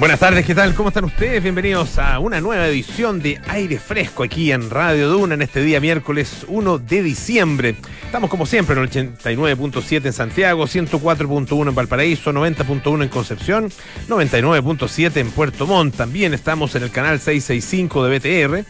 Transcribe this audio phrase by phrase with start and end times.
[0.00, 0.74] Buenas tardes, ¿qué tal?
[0.74, 1.42] ¿Cómo están ustedes?
[1.42, 5.78] Bienvenidos a una nueva edición de Aire Fresco aquí en Radio Duna en este día
[5.78, 7.76] miércoles 1 de diciembre.
[8.06, 13.70] Estamos como siempre en el 89.7 en Santiago, 104.1 en Valparaíso, 90.1 en Concepción,
[14.08, 15.96] 99.7 en Puerto Montt.
[15.96, 18.64] También estamos en el canal 665 de BTR.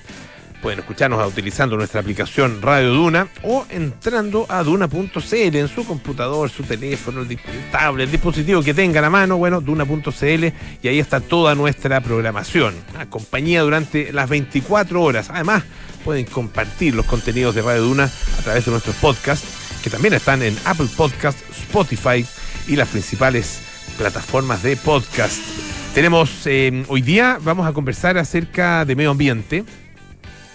[0.62, 6.64] Pueden escucharnos utilizando nuestra aplicación Radio Duna o entrando a duna.cl en su computador, su
[6.64, 7.38] teléfono, el
[7.72, 10.44] tablet, el dispositivo que tengan a mano, bueno, duna.cl
[10.82, 12.74] y ahí está toda nuestra programación.
[12.94, 15.30] Una compañía durante las 24 horas.
[15.30, 15.64] Además,
[16.04, 18.04] pueden compartir los contenidos de Radio Duna
[18.38, 22.26] a través de nuestros podcasts, que también están en Apple Podcasts, Spotify
[22.68, 23.62] y las principales
[23.96, 25.38] plataformas de podcast.
[25.94, 29.64] Tenemos, eh, hoy día vamos a conversar acerca de medio ambiente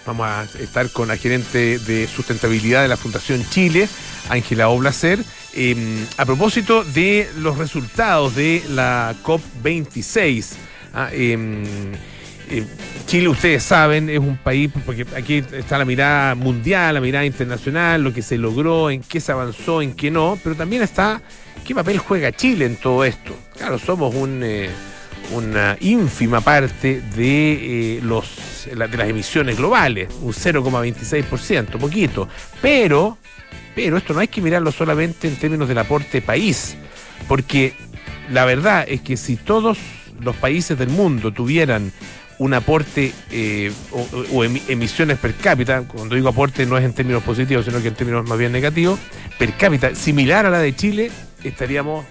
[0.06, 3.88] Vamos a estar con la gerente de sustentabilidad de la Fundación Chile,
[4.28, 5.18] Ángela Oblacer,
[5.52, 10.52] em, a propósito de los resultados de la COP26.
[10.94, 11.64] Ah, em,
[12.50, 12.64] em,
[13.06, 18.02] Chile, ustedes saben, es un país, porque aquí está la mirada mundial, la mirada internacional,
[18.02, 21.20] lo que se logró, en qué se avanzó, en qué no, pero también está
[21.64, 23.36] qué papel juega Chile en todo esto.
[23.56, 24.40] Claro, somos un...
[25.32, 32.28] Una ínfima parte de, eh, los, de las emisiones globales, un 0,26%, poquito.
[32.62, 33.18] Pero,
[33.74, 36.76] pero esto no hay que mirarlo solamente en términos del aporte país,
[37.28, 37.74] porque
[38.30, 39.78] la verdad es que si todos
[40.20, 41.92] los países del mundo tuvieran
[42.38, 43.72] un aporte eh,
[44.32, 47.94] o, emisiones per cápita, cuando digo aporte no es en términos positivos, sino que en
[47.94, 48.98] términos más bien negativos,
[49.38, 51.10] per cápita similar a la de Chile,
[51.42, 52.04] estaríamos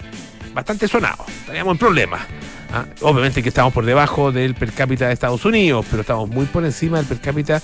[0.54, 2.22] bastante sonados, estaríamos en problemas.
[2.76, 2.86] ¿Ah?
[3.02, 6.66] Obviamente que estamos por debajo del per cápita de Estados Unidos, pero estamos muy por
[6.66, 7.62] encima del per cápita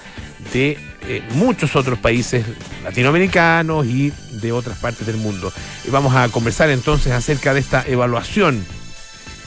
[0.53, 2.45] de eh, muchos otros países
[2.83, 5.51] latinoamericanos y de otras partes del mundo.
[5.89, 8.65] Vamos a conversar entonces acerca de esta evaluación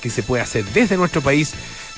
[0.01, 1.55] que se puede hacer desde nuestro país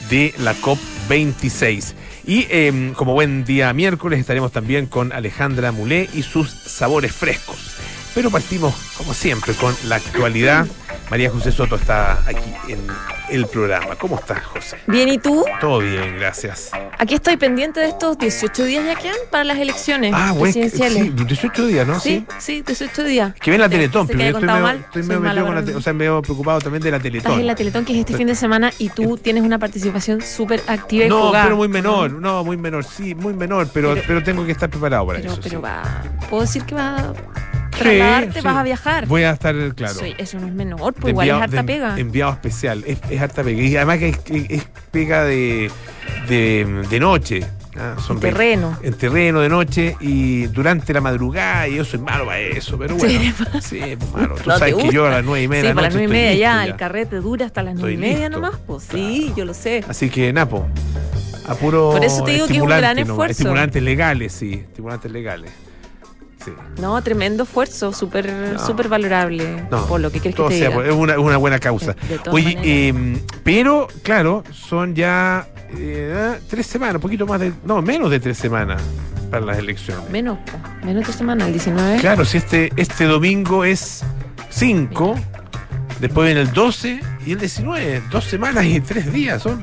[0.08, 1.94] de la COP26.
[2.26, 7.76] Y em, como buen día miércoles estaremos también con Alejandra Mulé y sus sabores frescos.
[8.16, 10.66] Pero partimos, como siempre, con la actualidad.
[11.10, 12.80] María José Soto está aquí en
[13.28, 13.94] el programa.
[13.96, 14.78] ¿Cómo estás, José?
[14.86, 15.44] Bien, ¿y tú?
[15.60, 16.70] Todo bien, gracias.
[16.98, 21.02] Aquí estoy pendiente de estos 18 días ya quedan para las elecciones ah, presidenciales.
[21.02, 22.00] Sí, 18 días, ¿no?
[22.00, 23.34] Sí, sí, 18 días.
[23.34, 26.22] Que viene la Teletón, pero yo estoy medio, estoy medio, con la, o sea, medio
[26.22, 27.32] preocupado también de la Teletón.
[27.32, 30.22] Estás en la Teletón que es este fin de semana y tú tienes una participación
[30.22, 34.22] súper activa y No, pero muy menor, no, muy menor, sí, muy menor, pero, pero,
[34.22, 35.38] tengo que estar preparado para eso.
[35.42, 37.12] Pero va, puedo decir que va
[37.76, 39.06] trasladarte, vas a viajar.
[39.06, 40.00] Voy a estar, claro.
[40.18, 41.98] eso no es menor, pues igual es harta pega.
[41.98, 43.62] Enviado especial, es, es, harta pega.
[43.62, 44.08] Y además que
[44.48, 45.70] es, pega de,
[46.28, 47.46] de, noche.
[47.78, 48.78] Ah, en terreno.
[48.82, 52.96] En terreno de noche y durante la madrugada, y yo soy malo para eso, pero
[52.96, 53.34] bueno.
[53.60, 54.34] Sí, es malo.
[54.36, 55.70] Tú sabes que yo a las nueve y media.
[55.70, 58.28] Sí, para las nueve y media ya, el carrete dura hasta las nueve y media
[58.28, 59.84] nomás, pues sí, yo lo sé.
[59.88, 60.66] Así que, Napo,
[61.46, 61.90] a puro.
[61.90, 63.32] Por eso te digo que es un gran esfuerzo.
[63.32, 65.65] estimulantes legales, sí, estimulantes legales.
[66.80, 69.66] No, tremendo esfuerzo, súper valorable.
[69.88, 71.96] por lo que crees que te sea, Es una, buena causa.
[72.30, 75.46] Oye, em, pero, claro, son ya
[75.76, 77.52] eh, tres semanas, un poquito más de.
[77.64, 78.80] No, menos de tres semanas
[79.30, 80.08] para las elecciones.
[80.10, 80.38] Menos,
[80.80, 81.98] menos de tres semanas, el 19.
[82.00, 84.04] Claro, si este, este domingo es
[84.50, 85.16] 5,
[86.00, 88.02] después viene el 12 y el 19.
[88.10, 89.62] Dos semanas y tres días son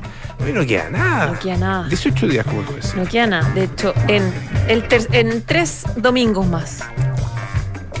[0.52, 1.26] no queda nada.
[1.26, 1.88] No queda nada.
[1.88, 2.94] 18 días, como tú decías.
[2.94, 3.50] No queda nada.
[3.50, 4.32] De hecho, en,
[4.68, 6.80] el en tres domingos más.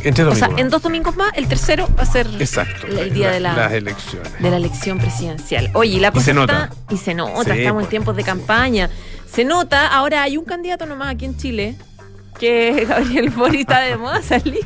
[0.02, 0.48] En tres domingos.
[0.50, 3.40] O sea, en dos domingos más, el tercero va a ser Exacto, el día de
[3.40, 4.32] la, las elecciones.
[4.40, 5.70] De la elección presidencial.
[5.74, 6.70] Oye, la cosa y se nota.
[6.90, 7.88] y se nota, estamos en pues.
[7.88, 8.90] tiempos de campaña.
[9.30, 11.76] Se nota, ahora hay un candidato nomás aquí en Chile
[12.38, 14.64] que Gabriel Boric está de moda salir.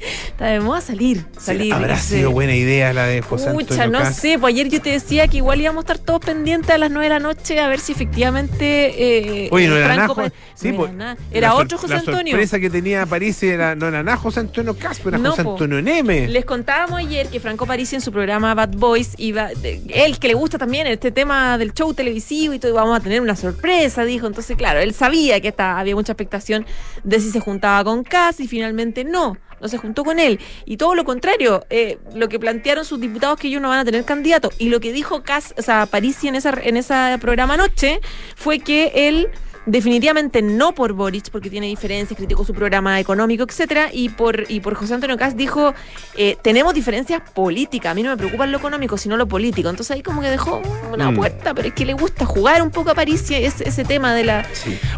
[0.00, 1.24] Está de moda salir.
[1.38, 4.38] salir Habrá sido buena idea la de José Mucha, no sé.
[4.38, 7.04] Pues ayer yo te decía que igual íbamos a estar todos pendientes a las 9
[7.04, 9.44] de la noche a ver si efectivamente.
[9.44, 10.08] Eh, Oye, no era.
[10.54, 10.90] Sí, pues,
[11.30, 12.24] era, otro José Antonio.
[12.24, 15.80] La sorpresa que tenía París era, no era nada José Antonio Casper, era José Antonio
[15.80, 16.28] Neme.
[16.28, 19.48] Les contábamos ayer que Franco París en su programa Bad Boys iba.
[19.50, 23.22] él que le gusta también este tema del show televisivo y todo, vamos a tener
[23.22, 24.26] una sorpresa, dijo.
[24.26, 26.66] Entonces, claro, él sabía que había mucha expectación
[27.04, 30.40] de si se juntaba con Cas y finalmente no no se juntó con él.
[30.64, 33.84] Y todo lo contrario, eh, lo que plantearon sus diputados que ellos no van a
[33.84, 34.50] tener candidato.
[34.58, 38.00] Y lo que dijo Cas, o sea, Parisi en esa en ese programa anoche
[38.36, 39.28] fue que él
[39.66, 44.60] definitivamente no por Boric, porque tiene diferencias, criticó su programa económico, etcétera, y por, y
[44.60, 45.74] por José Antonio Cas dijo,
[46.16, 49.68] eh, tenemos diferencias políticas, a mí no me preocupa lo económico, sino lo político.
[49.68, 50.62] Entonces ahí como que dejó
[50.92, 51.16] una mm.
[51.16, 54.24] puerta, pero es que le gusta jugar un poco a París ese, ese tema de
[54.24, 54.46] la...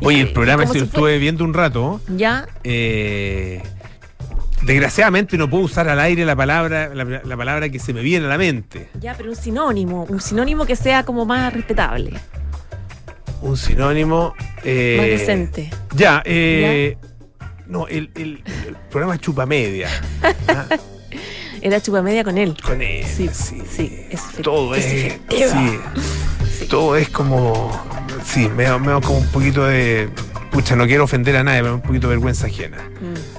[0.02, 2.00] Oye, el programa si lo estuve viendo un rato.
[2.08, 2.46] Ya.
[2.64, 3.62] Eh
[4.62, 8.26] desgraciadamente no puedo usar al aire la palabra, la, la palabra que se me viene
[8.26, 8.88] a la mente.
[9.00, 12.12] Ya, pero un sinónimo, un sinónimo que sea como más respetable,
[13.40, 14.34] Un sinónimo.
[14.64, 15.70] Eh, más decente.
[15.94, 16.96] Ya, eh,
[17.66, 19.88] no, el, el- el programa Chupamedia.
[20.48, 20.66] ¿ah?
[21.62, 22.56] Era chupamedia con él.
[22.60, 23.04] Con él.
[23.04, 23.62] Sí, sí.
[23.70, 25.04] sí, es efect- Todo es es.
[25.04, 25.52] efectiva.
[25.52, 25.78] sí,
[26.58, 26.66] Sí.
[26.66, 27.70] todo es como.
[28.24, 30.08] Sí, me da, me da como un poquito de.
[30.50, 32.78] Pucha, no quiero ofender a nadie, pero un poquito de vergüenza ajena.
[33.00, 33.31] Mm.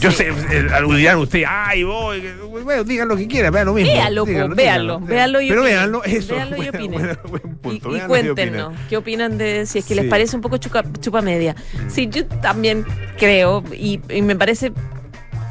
[0.00, 0.66] Yo sé, eh,
[0.96, 2.22] dirán ustedes, ay, voy,
[2.62, 3.92] bueno, digan lo que quieran, vean lo mismo.
[3.92, 5.06] Véalo, po, díganlo, véalo, díganlo.
[5.06, 5.76] véalo y Pero opinen.
[5.78, 6.34] véanlo, eso.
[6.36, 6.90] Y opinen.
[6.90, 8.06] buen- buen punto, Y, y véanlo opinen.
[8.08, 11.54] cuéntenos qué opinan de si es que les parece un poco chupa media.
[11.88, 12.84] Sí, yo también
[13.18, 14.72] creo y, y me parece,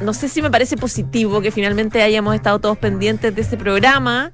[0.00, 4.32] no sé si me parece positivo que finalmente hayamos estado todos pendientes de ese programa.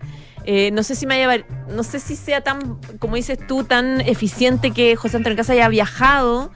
[0.49, 4.01] Eh, no sé si me haya, no sé si sea tan, como dices tú, tan
[4.01, 6.53] eficiente que José Antonio Casa haya viajado.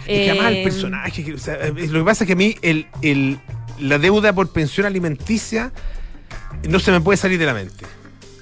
[0.00, 2.32] Es que además el Eh, personaje, que, o sea, eh, lo que pasa es que
[2.32, 3.38] a mí el, el-
[3.78, 5.72] la deuda por pensión alimenticia
[6.68, 7.84] no se me puede salir de la mente.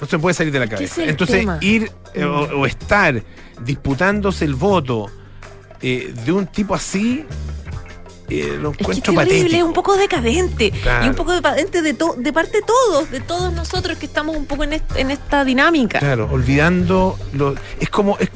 [0.01, 1.11] No se me puede salir de la ¿Qué es cabeza.
[1.11, 1.59] Entonces, tema?
[1.61, 3.23] ir eh, o, o estar
[3.65, 5.11] disputándose el voto
[5.83, 7.25] eh, de un tipo así,
[8.29, 10.71] eh, lo Es que es encuentro terrible, es un poco decadente.
[10.71, 11.07] Claro.
[11.07, 14.47] Y un poco decadente de, de parte de todos, de todos nosotros que estamos un
[14.47, 15.99] poco en, est- en esta dinámica.
[15.99, 17.55] Claro, olvidando lo.
[17.79, 18.17] Es como.
[18.19, 18.31] Es,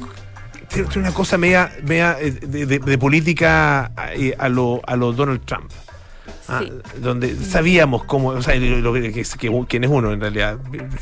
[0.83, 5.13] tiene una cosa media, media eh, de, de- de política eh, a lo, a lo
[5.13, 5.71] Donald Trump.
[6.47, 6.71] Ah, Sí.
[7.01, 10.57] donde sabíamos cómo, o sea, lo, lo que, que- que- quién es uno en realidad,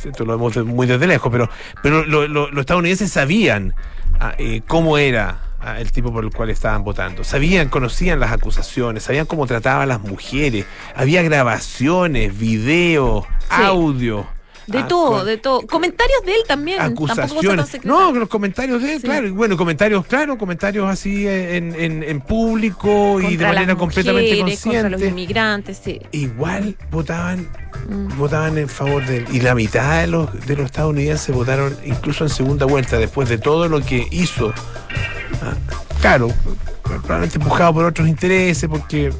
[0.05, 1.49] esto lo vemos muy desde lejos, pero,
[1.81, 3.73] pero lo- lo- los estadounidenses sabían
[4.21, 8.31] ah, eh, cómo era ah, el tipo por el cual estaban votando, sabían, conocían las
[8.31, 10.65] acusaciones, sabían cómo trataban a las mujeres,
[10.95, 14.25] había grabaciones, videos, audio.
[14.67, 15.61] De ah, todo, con- de todo.
[15.67, 16.81] Comentarios de él también.
[16.81, 17.83] Acusaciones.
[17.83, 19.07] No, los comentarios de él, Sí.
[19.07, 19.27] claro.
[19.27, 24.61] Y bueno, comentarios, claro, comentarios así en, en, en público y de manera completamente mujeres,
[24.61, 25.07] Contra los consciente.
[25.07, 25.99] inmigrantes, sí.
[26.11, 27.47] Igual votaban
[27.89, 28.17] Mm.
[28.17, 29.25] votaban en favor de él.
[29.33, 33.37] Y la mitad de los, de los estadounidenses votaron incluso en segunda vuelta, después de
[33.37, 34.53] todo lo que hizo.
[35.41, 35.53] Ah,
[35.99, 36.29] claro,
[36.83, 39.11] probablemente empujado por otros intereses, porque.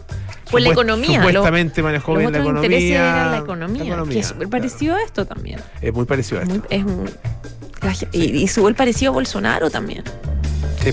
[0.53, 2.99] Por la economía, lo- Supuestamente manejó Los bien la economía.
[3.01, 4.49] eran la economía, economía, que es súper claro.
[4.61, 5.59] parecido a esto también.
[5.81, 6.55] Es muy parecido a esto.
[6.55, 7.09] Muy- es un-
[7.81, 10.03] la ge- y, y súper parecido a Bolsonaro también.
[10.81, 10.91] Sí.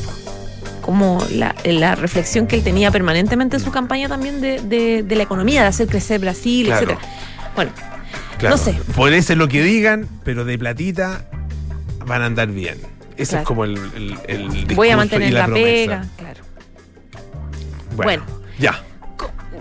[0.83, 5.17] Como la, la reflexión que él tenía permanentemente en su campaña también de, de- de
[5.17, 6.87] la economía, de hacer crecer Brasil, Claro.
[6.93, 7.09] etcétera.
[7.55, 7.71] Bueno,
[8.39, 8.57] Claro.
[8.57, 8.73] No sé.
[8.97, 11.27] Puede ser lo que digan, pero de platita
[12.07, 12.79] van a andar bien.
[13.19, 13.43] Ese Claro.
[13.43, 16.41] es como el, el, el voy a mantener y la, la, pega, claro.
[17.97, 18.41] Bueno, Bueno.
[18.59, 18.83] ya.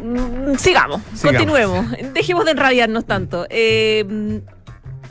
[0.01, 1.21] Mm, Sigamos, Sigamos.
[1.45, 1.85] continuemos.
[2.13, 3.45] Dejemos de enrabiarnos tanto.
[3.49, 4.35] Eh, mm,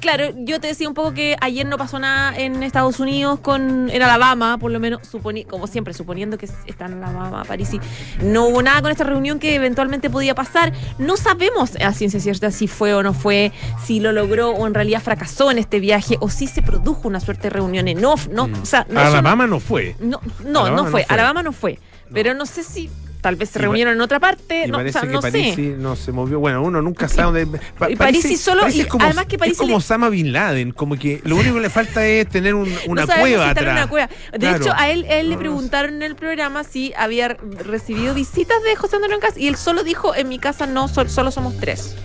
[0.01, 3.91] claro, yo te decía un poco que ayer no pasó nada en Estados Unidos con
[3.91, 7.81] en Alabama, por lo menos, suponi- como siempre, suponiendo que está en Alabama, París, y
[8.25, 10.73] no hubo nada con esta reunión que eventualmente podía pasar.
[10.99, 13.53] No sabemos a ciencia cierta si fue o no fue,
[13.85, 17.21] si lo logró o en realidad fracasó en este viaje, o si se produjo una
[17.21, 18.29] suerte de reunión en off.
[18.29, 19.97] No, o sea, no, Alabama no fue.
[19.99, 21.07] no, no, Alabama no fue.
[21.09, 21.79] Alabama no fue.
[22.13, 22.89] Pero no sé si
[23.21, 24.65] tal vez se Y reunieron en otra parte.
[24.67, 25.61] Y No, o parece sea, que no París sé.
[25.79, 26.39] no se movió.
[26.41, 27.61] Bueno, uno nunca sabe dónde.
[27.79, 30.09] Pa- Y Parisi solo- Parisi y es como, además que Parisi es como le- Osama
[30.09, 30.73] Bin Laden.
[30.73, 33.89] Como que lo único que le falta es tener un- una no cueva atrás.
[33.91, 34.07] una.
[34.33, 34.57] De Claro.
[34.65, 37.29] hecho, a él, a él le preguntaron en el programa si había
[37.65, 41.11] recibido visitas de José Antonio Cas y él solo dijo, en mi casa no, sol-
[41.11, 41.97] solo somos tres.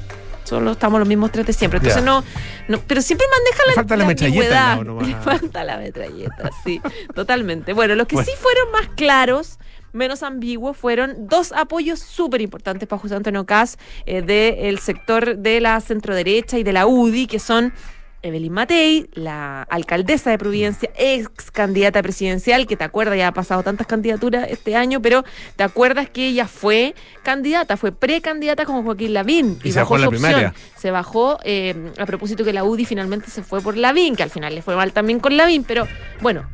[0.46, 1.78] Solo estamos los mismos tres de siempre.
[1.78, 2.22] Entonces no,
[2.68, 4.80] no, pero siempre maneja la, falta la metralleta.
[5.02, 6.82] Le falta la metralleta, sí,
[7.16, 7.72] totalmente.
[7.72, 8.30] Bueno, los que Bueno.
[8.30, 9.58] sí fueron más claros,
[9.94, 15.80] menos ambiguos, fueron dos apoyos súper importantes para José Antonio Cas del sector de la
[15.82, 17.74] centroderecha y de la UDI, que son
[18.24, 23.64] Evelyn Matei, la alcaldesa de Providencia, ex candidata presidencial, que te acuerdas, ya ha pasado
[23.64, 25.24] tantas candidaturas este año, pero
[25.58, 29.60] te acuerdas que ella fue candidata, fue precandidata con Joaquín Lavín.
[29.64, 30.24] Y se bajó en la opción.
[30.24, 30.54] primaria.
[30.78, 34.30] Se bajó, eh, a propósito que la UDI finalmente se fue por Lavín, que al
[34.30, 35.86] final le fue mal también con Lavín, pero
[36.22, 36.50] bueno.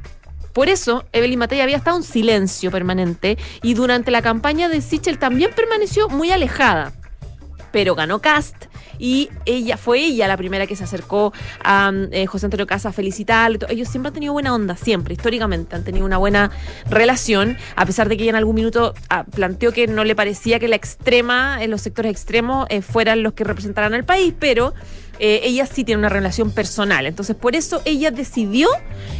[0.53, 5.19] Por eso, Evelyn Matei había estado en silencio permanente y durante la campaña de Sichel
[5.19, 6.93] también permaneció muy alejada
[7.71, 8.65] pero ganó Cast
[8.97, 12.93] y ella fue ella la primera que se acercó a eh, José Antonio Casa a
[12.93, 13.69] todo.
[13.69, 16.51] Ellos siempre han tenido buena onda, siempre, históricamente han tenido una buena
[16.89, 20.59] relación, a pesar de que ella en algún minuto ah, planteó que no le parecía
[20.59, 24.73] que la extrema, en los sectores extremos, eh, fueran los que representaran al país, pero
[25.19, 27.05] eh, ella sí tiene una relación personal.
[27.05, 28.69] Entonces, por eso ella decidió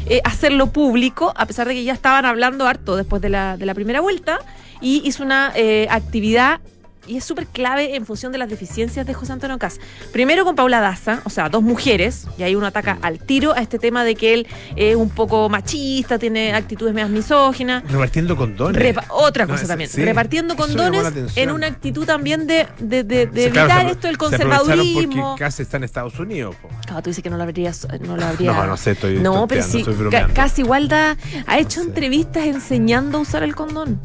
[0.05, 3.65] eh, hacerlo público, a pesar de que ya estaban hablando harto después de la, de
[3.65, 4.39] la primera vuelta,
[4.81, 6.61] y hizo una eh, actividad
[7.09, 9.79] y es súper clave en función de las deficiencias de José Antonio Caz.
[10.13, 13.59] Primero con Paula Daza, o sea, dos mujeres, y ahí uno ataca al tiro a
[13.61, 17.83] este tema de que él es un poco machista, tiene actitudes más misóginas.
[17.91, 18.81] Repartiendo condones.
[18.81, 23.25] Repa- otra cosa No, también, sí, repartiendo condones en una actitud también de, de, de-
[23.25, 25.29] de Sí, claro, evitar se- esto del conservadurismo.
[25.31, 26.55] Porque Cass está en Estados Unidos.
[26.61, 26.69] po.
[26.85, 27.71] Claro, tú dices que no lo habría.
[28.01, 28.51] No, lo habría...
[28.53, 30.33] No, no sé, estoy No, pero sí, estoy ca- bromeando.
[30.33, 33.99] casi igual da, ha hecho entrevistas enseñando a usar el condón.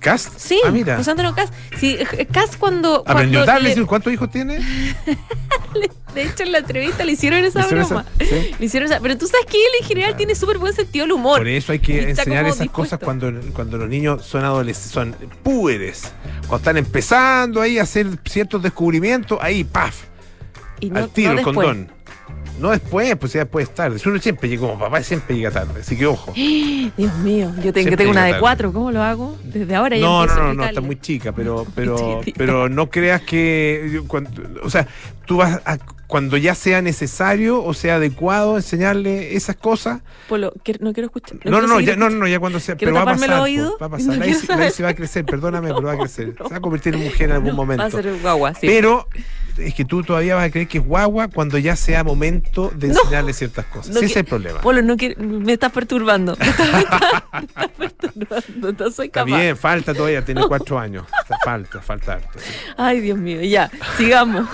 [0.00, 0.34] ¿Cast?
[0.38, 0.98] Sí, Ah, mira.
[0.98, 1.50] José Antonio Cas.
[1.78, 2.26] Sí, eh,
[2.58, 3.02] Cuando.
[3.06, 3.80] Aprendió cuando le- ¿sí?
[3.84, 4.58] ¿Cuántos hijos tiene?
[6.14, 8.06] de hecho, en la entrevista le hicieron esa ¿Le hicieron broma.
[8.18, 8.30] esa?
[8.36, 8.54] Sí.
[8.58, 10.18] Le hicieron esa- Pero tú sabes que él en general Claro.
[10.18, 11.38] tiene súper buen sentido del humor.
[11.38, 12.96] Por eso hay que enseñar esas dispuesto.
[12.96, 16.12] cosas cuando, cuando los niños son adolescentes, son púberes.
[16.42, 20.04] Cuando están empezando ahí a hacer ciertos descubrimientos, ahí, ¡paf!
[20.80, 21.92] Y no- al tiro, no el condón.
[22.58, 23.98] No después, pues ya estar.
[23.98, 25.80] Si uno siempre llega como papá, siempre llega tarde.
[25.80, 26.32] Así que ojo.
[26.96, 28.40] Dios mío, yo tengo, Siempre tengo una de tarde.
[28.40, 28.72] cuatro.
[28.72, 29.36] ¿Cómo lo hago?
[29.42, 33.22] Desde ahora ya No, no, no, no, está muy chica, pero, pero, pero no creas
[33.22, 34.30] que, cuando-
[34.62, 34.86] o sea,
[35.26, 40.02] tú vas a, cuando ya sea necesario o sea adecuado enseñarle esas cosas.
[40.28, 41.38] Polo, que- no quiero escuchar.
[41.44, 43.74] No, no, no, ya, no, no, ya cuando sea, pero va a pasar, oídos.
[43.80, 44.18] va a pasar.
[44.18, 44.24] No.
[44.26, 44.46] Isi
[44.82, 46.34] va a crecer, perdóname, pero va a crecer.
[46.36, 47.82] Se va a convertir en mujer en algún momento.
[47.82, 48.66] Va a ser guagua, sí.
[48.66, 49.08] Pero
[49.56, 52.88] es que tú todavía vas a creer que es guagua cuando ya sea momento de
[52.88, 53.94] enseñarle ciertas cosas.
[53.94, 54.60] Sí, ese es el problema.
[54.60, 56.36] Polo, no quiero, me estás perturbando.
[57.78, 58.86] Me estás, me perturbando.
[59.04, 61.04] Está bien, falta todavía, tiene cuatro años.
[61.44, 62.38] Falta, falta harto.
[62.38, 62.50] sí.
[62.76, 64.48] Ay, Dios mío, ya, sigamos.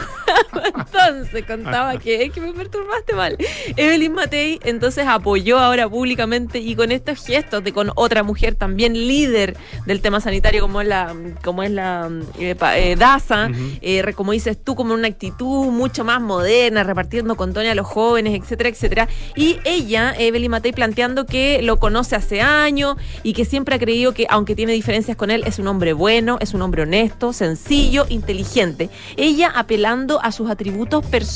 [0.74, 3.36] entonces contaba que es que me perturbaste mal.
[3.76, 8.94] Evelyn Matei entonces apoyó ahora públicamente y con estos gestos de con otra mujer también
[8.94, 9.56] líder
[9.86, 13.60] del tema sanitario como es la como es la eh, pa- eh, Daza, Ujú.
[13.80, 18.34] eh, como dices tú, como una actitud mucho más moderna, repartiendo condones a los jóvenes,
[18.40, 19.08] etcétera, etcétera.
[19.36, 24.12] Y ella, Evelyn Matei, planteando que lo conoce hace años y que siempre ha creído
[24.14, 28.06] que, aunque tiene diferencias con él, es un hombre bueno, es un hombre honesto, sencillo,
[28.08, 28.90] inteligente.
[29.16, 31.29] Ella apelando a sus atributos personales,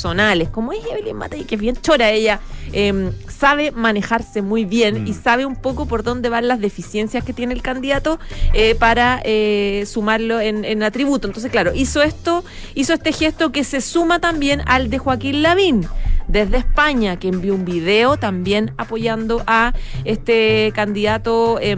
[0.51, 2.39] como es Evelyn Matei, que es bien chora ella,
[2.73, 5.07] eh, sabe manejarse muy bien Mm.
[5.07, 8.19] y sabe un poco por dónde van las deficiencias que tiene el candidato
[8.53, 11.27] eh, para eh, sumarlo en, en atributo.
[11.27, 12.43] Entonces, claro, hizo esto,
[12.75, 15.87] hizo este gesto que se suma también al de Joaquín Lavín
[16.27, 21.77] desde España, que envió un video también apoyando a este candidato eh,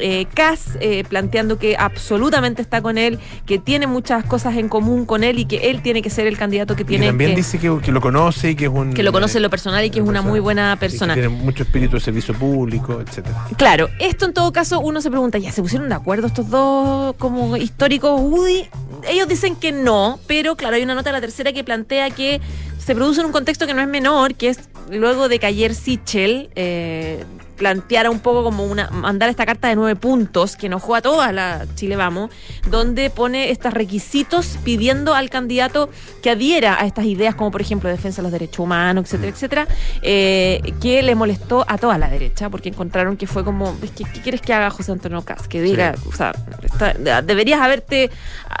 [0.00, 5.06] eh, Kass, eh, planteando que absolutamente está con él, que tiene muchas cosas en común
[5.06, 7.36] con él y que él tiene que ser el candidato que Y tiene también que,
[7.36, 8.92] dice que, que lo conoce y que es un.
[8.92, 11.14] que lo conoce en lo personal y que es una muy buena persona.
[11.14, 13.46] tiene mucho espíritu de servicio público, etcétera.
[13.56, 17.14] Claro, esto en todo caso uno se pregunta, ¿ya se pusieron de acuerdo estos dos
[17.16, 18.68] como históricos Woody?
[19.08, 22.40] Ellos dicen que no, pero claro, hay una nota de la tercera que plantea que
[22.88, 25.74] se produce en un contexto que no es menor, que es luego de que ayer
[25.74, 27.22] Sichel eh,
[27.58, 31.32] planteara un poco como una mandar esta carta de nueve puntos que enojó a toda
[31.32, 32.30] la Chile Vamos,
[32.70, 35.90] donde pone estos requisitos pidiendo al candidato
[36.22, 39.68] que adhiera a estas ideas como por ejemplo defensa de los derechos humanos, etcétera, etcétera,
[40.02, 44.20] eh, que le molestó a toda la derecha porque encontraron que fue como, que, ¿qué
[44.22, 45.48] quieres que haga José Antonio Cas?
[45.48, 48.10] Que diga, o sea, está- deberías haberte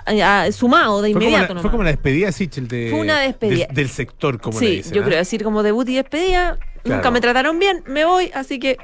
[0.06, 1.54] a- a- sumado de Fue como, inmediato.
[1.54, 3.66] la, fue como la despedida de Sichel de, Fue una despedida.
[3.66, 4.92] Del, del sector, como le sí, dicen.
[4.94, 5.04] yo ¿ah?
[5.04, 8.76] creo decir como debut y despedida, nunca me trataron bien, me voy, así que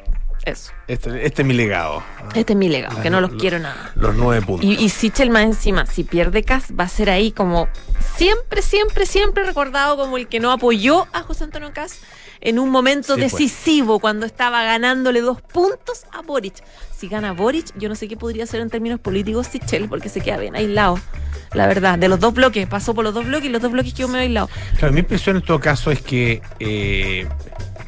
[0.45, 0.73] eso.
[0.89, 2.03] Este, este es mi legado.
[2.35, 3.93] Este es mi legado, que no los Lo- quiero nada.
[3.95, 4.69] Los nueve puntos.
[4.69, 7.67] Y, y Sichel más encima, si pierde Cas, va a ser ahí como
[8.17, 12.01] siempre, siempre, siempre recordado como el que no apoyó a José Antonio Cas
[12.43, 13.33] en un momento Sí, pues.
[13.33, 16.63] decisivo cuando estaba ganándole dos puntos a Boric.
[16.95, 20.21] Si gana Boric, yo no sé qué podría hacer en términos políticos Sichel, porque se
[20.21, 20.99] queda bien aislado.
[21.55, 23.95] La verdad, de los dos bloques, pasó por los dos bloques y los dos bloques
[23.95, 24.51] quedó medio aislado.
[24.79, 27.27] Claro, mi impresión en todo caso es que eh,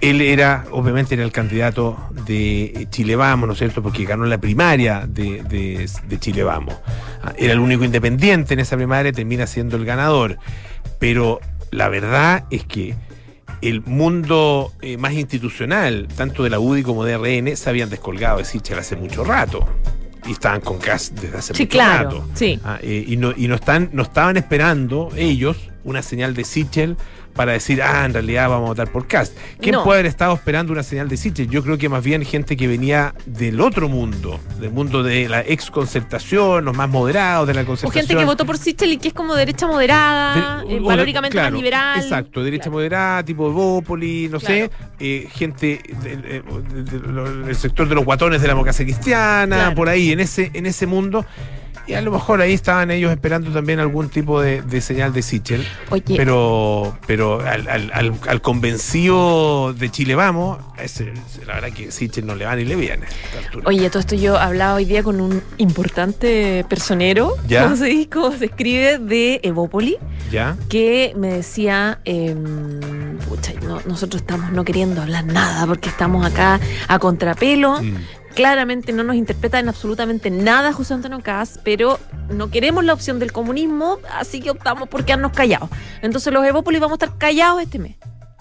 [0.01, 3.83] él era, obviamente, era el candidato de Chile Vamos, ¿no es cierto?
[3.83, 6.75] Porque ganó la primaria de, de- de Chile Vamos.
[7.23, 10.39] Ah, Era el único independiente en esa primaria, termina siendo el ganador.
[10.99, 12.95] Pero la verdad es que
[13.63, 18.39] el mundo eh, más institucional, tanto de la UDI como de RN, se habían descolgado
[18.39, 19.67] de Sichel hace mucho rato.
[20.27, 22.29] Y estaban con CAS desde hace Sí, mucho claro, rato.
[22.35, 22.59] sí.
[22.65, 26.97] Ah, eh, y no, y no, están, no estaban esperando ellos una señal de Sichel
[27.37, 29.37] para decir, ah, en realidad vamos a votar por Cast.
[29.61, 29.85] ¿Quién No.
[29.85, 31.49] puede haber estado esperando una señal de Sichel?
[31.51, 35.43] Yo creo que más bien gente que venía del otro mundo, del mundo de la
[35.43, 38.07] ex concertación, los más moderados de la O concertación.
[38.07, 40.87] gente que votó por Sichel y que es como derecha moderada, De- eh, o de-
[40.89, 42.01] valóricamente claro, más liberal.
[42.01, 42.73] Exacto, derecha Claro.
[42.79, 48.05] moderada, tipo Evópoli, no sé, eh, gente del de- de- de- del sector de los
[48.05, 51.25] guatones de la democracia cristiana, por ahí, en ese, en ese mundo.
[51.87, 55.23] Y a lo mejor ahí estaban ellos esperando también algún tipo de, de señal de
[55.23, 55.65] Sichel.
[55.91, 61.13] Oye, Pero, pero al, al, al, al convencido de Chile Vamos, ese-
[61.47, 63.07] la verdad que Sichel no le va ni le viene.
[63.65, 67.65] Oye, todo esto yo hablaba hoy día con un importante personero, ¿Ya?
[67.65, 68.09] ¿cómo se?
[68.11, 68.99] ¿Cómo se escribe?
[68.99, 69.99] De Evópoli,
[70.31, 70.57] ¿Ya?
[70.69, 72.35] que me decía, eh,
[73.29, 77.83] pucha, no- nosotros estamos no queriendo hablar nada porque estamos acá a contrapelo.
[77.83, 77.95] Mm.
[78.37, 83.19] Claramente no nos interpreta en absolutamente nada José Antonio Caz, pero no queremos la opción
[83.19, 85.71] del comunismo, así que optamos por quedarnos callados.
[86.03, 87.97] Entonces los Evópolis vamos a estar callados este mes.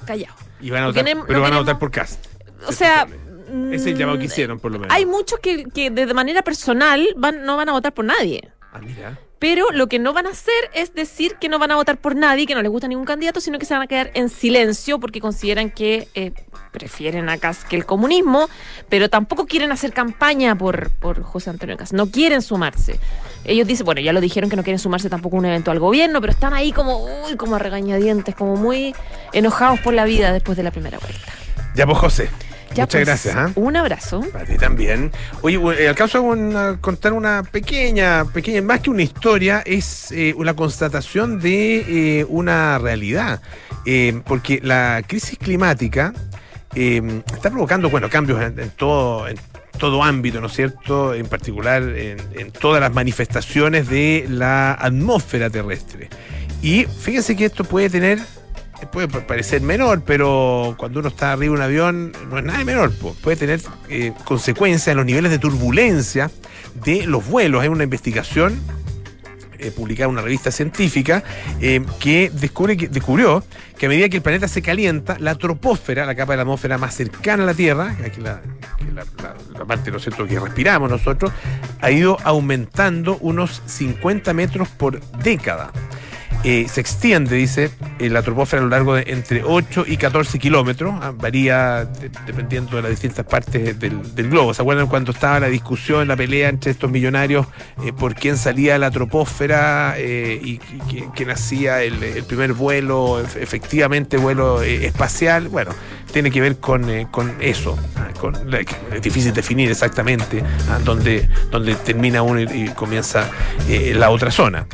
[0.06, 0.36] Callados.
[0.60, 2.26] Y van a No votar, queremos- pero no van a votar por Cast.
[2.68, 3.08] O sea...
[3.48, 4.94] Ese es el llamado que hicieron, por lo menos.
[4.94, 8.52] Hay muchos que, que de manera personal van, no van a votar por nadie.
[8.74, 9.18] Ah, mira.
[9.48, 12.16] Pero lo que no van a hacer es decir que no van a votar por
[12.16, 15.00] nadie, que no les gusta ningún candidato, sino que se van a quedar en silencio
[15.00, 16.32] porque consideran que eh,
[16.72, 18.50] prefieren a Cas que el comunismo,
[18.90, 21.94] pero tampoco quieren hacer campaña por, por José Antonio Cas.
[21.94, 23.00] No quieren sumarse.
[23.44, 25.78] Ellos dicen, bueno, ya lo dijeron que no quieren sumarse tampoco a un evento al
[25.78, 28.96] gobierno, pero están ahí como, uy, como a regañadientes, como muy
[29.32, 31.32] enojados por la vida después de la primera vuelta.
[31.76, 32.30] Ya, pues, José.
[32.76, 33.36] Ya, Muchas pues, gracias.
[33.36, 33.52] ¿ah?
[33.56, 34.22] Un abrazo.
[34.34, 35.12] Para ti también.
[35.42, 40.34] Oye, eh, alcanzo a una- contar una pequeña, pequeña, más que una historia, es eh,
[40.38, 43.42] una constatación de eh, una realidad.
[43.86, 46.14] Eh, porque la crisis climática
[46.76, 49.38] eh, está provocando, bueno, cambios en, en todo, en
[49.80, 51.14] todo ámbito, ¿no es cierto?
[51.14, 56.10] En particular en, en todas las manifestaciones de la atmósfera terrestre.
[56.62, 58.20] Y fíjense que esto puede tener
[58.92, 62.60] puede pa- parecer menor, pero cuando uno está arriba de un avión no es nada
[62.60, 62.92] de menor.
[63.22, 66.30] Puede tener eh, consecuencias en los niveles de turbulencia
[66.84, 67.62] de los vuelos.
[67.62, 68.60] Hay una investigación
[69.58, 71.24] eh, publicada en una revista científica
[71.62, 73.44] eh, que, descubre que descubrió
[73.78, 76.78] que a medida que el planeta se calienta, la troposfera, la capa de la atmósfera
[76.78, 78.42] más cercana a la Tierra, que la,
[78.94, 80.26] la- la- la parte ¿no cierto?
[80.28, 81.32] que respiramos nosotros,
[81.82, 85.72] ha ido aumentando unos 50 metros por década.
[86.44, 90.38] Eh, se extiende, dice, eh, la troposfera a lo largo de entre 8 y 14
[90.38, 94.00] kilómetros, ah, varía de- dependiendo de las distintas partes del,
[94.30, 94.54] globo.
[94.54, 97.48] ¿Se acuerdan cuando estaba la discusión, la pelea entre estos millonarios
[97.84, 100.60] eh, por quién salía la troposfera y,
[100.92, 101.94] y quién- hacía el,
[102.28, 105.48] primer vuelo, ef- efectivamente vuelo espacial?
[105.48, 105.72] Bueno,
[106.14, 108.36] tiene que ver con, con eso, ah, con
[108.94, 113.28] es difícil definir exactamente ah, dónde, dónde termina uno y, comienza
[113.68, 114.68] la otra zona.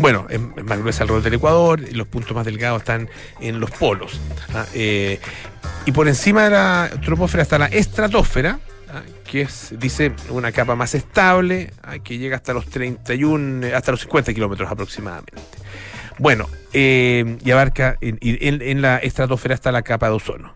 [0.00, 3.08] Bueno, es, es más gruesa alrededor del Ecuador, los puntos más delgados están
[3.40, 4.18] en los polos.
[4.54, 4.64] ¿ah?
[4.74, 5.20] Eh,
[5.84, 9.02] y por encima de la troposfera está la estratosfera, ¿ah?
[9.24, 11.98] que es, dice, una capa más estable, ¿ah?
[11.98, 15.34] que llega hasta los 31, eh, hasta los 50 kilómetros aproximadamente.
[16.18, 20.54] Bueno, eh, y abarca, en, en- la estratosfera está la capa de ozono.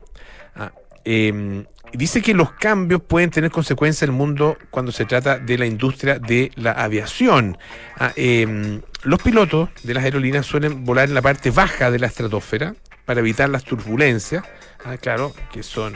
[1.94, 5.66] Dice que los cambios pueden tener consecuencias en el mundo cuando se trata de la
[5.66, 7.56] industria de la aviación.
[7.98, 12.06] Ah, eh, los pilotos de las aerolíneas suelen volar en la parte baja de la
[12.06, 14.44] estratosfera para evitar las turbulencias.
[14.84, 15.94] Ah, claro, que son,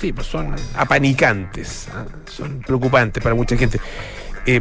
[0.00, 3.80] sí, pues son apanicantes, ah, son preocupantes para mucha gente.
[4.46, 4.60] Eh,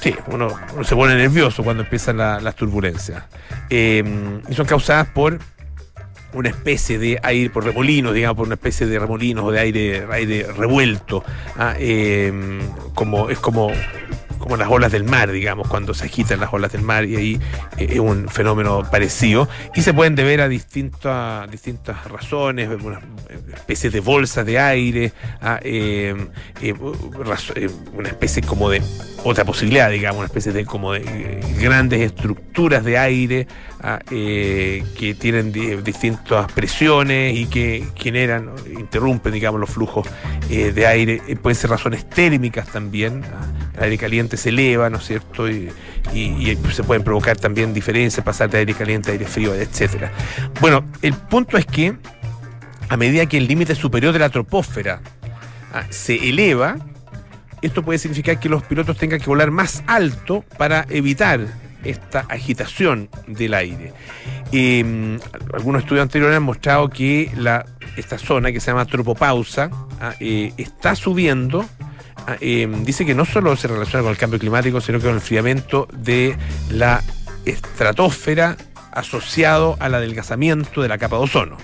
[0.00, 0.48] sí, uno,
[0.84, 3.24] se pone nervioso cuando empiezan la- las turbulencias.
[3.68, 4.02] Eh,
[4.48, 5.38] y son causadas por
[6.32, 10.06] una especie de aire, por remolinos, digamos, por una especie de remolinos o de aire,
[10.10, 11.24] aire revuelto.
[11.56, 12.32] ah, eh,
[12.94, 13.70] como, es como,
[14.40, 17.40] como las olas del mar, digamos, cuando se agitan las olas del mar y ahí
[17.76, 19.48] eh, es un fenómeno parecido.
[19.74, 23.00] Y se pueden deber a distintas, distintas razones, una
[23.54, 25.12] especie de bolsas de aire,
[25.62, 26.14] eh,
[26.62, 26.74] eh,
[27.94, 28.82] una especie como de
[29.22, 33.46] otra posibilidad, digamos, una especie de como de grandes estructuras de aire
[34.08, 40.06] que tienen di- distintas presiones y que generan, interrumpen, digamos, los flujos
[40.48, 41.22] de aire.
[41.42, 43.22] Pueden ser razones térmicas también.
[43.76, 45.48] El aire caliente se eleva, ¿no es cierto?
[45.48, 45.70] Y,
[46.14, 50.12] y- se pueden provocar también diferencias, pasar de aire caliente a aire frío, etcétera.
[50.60, 51.96] Bueno, el punto es que
[52.88, 55.00] a medida que el límite superior de la troposfera
[55.72, 56.76] ah, se eleva,
[57.62, 61.40] esto puede significar que los pilotos tengan que volar más alto para evitar
[61.84, 63.92] esta agitación del aire.
[64.52, 65.18] Eh,
[65.54, 67.64] algunos estudios anteriores han mostrado que la,
[67.96, 71.64] esta zona que se llama tropopausa ah, eh, está subiendo.
[72.30, 75.10] Ah, eh, dice que no solo se relaciona con el cambio climático, sino que con
[75.12, 76.36] el enfriamiento de
[76.70, 77.02] la
[77.44, 78.56] estratosfera
[78.92, 81.56] asociado al adelgazamiento de la capa de ozono.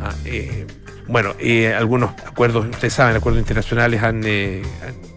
[0.00, 0.66] Ah, eh,
[1.06, 5.08] bueno, eh, algunos acuerdos, ustedes saben, acuerdos internacionales han, eh, han-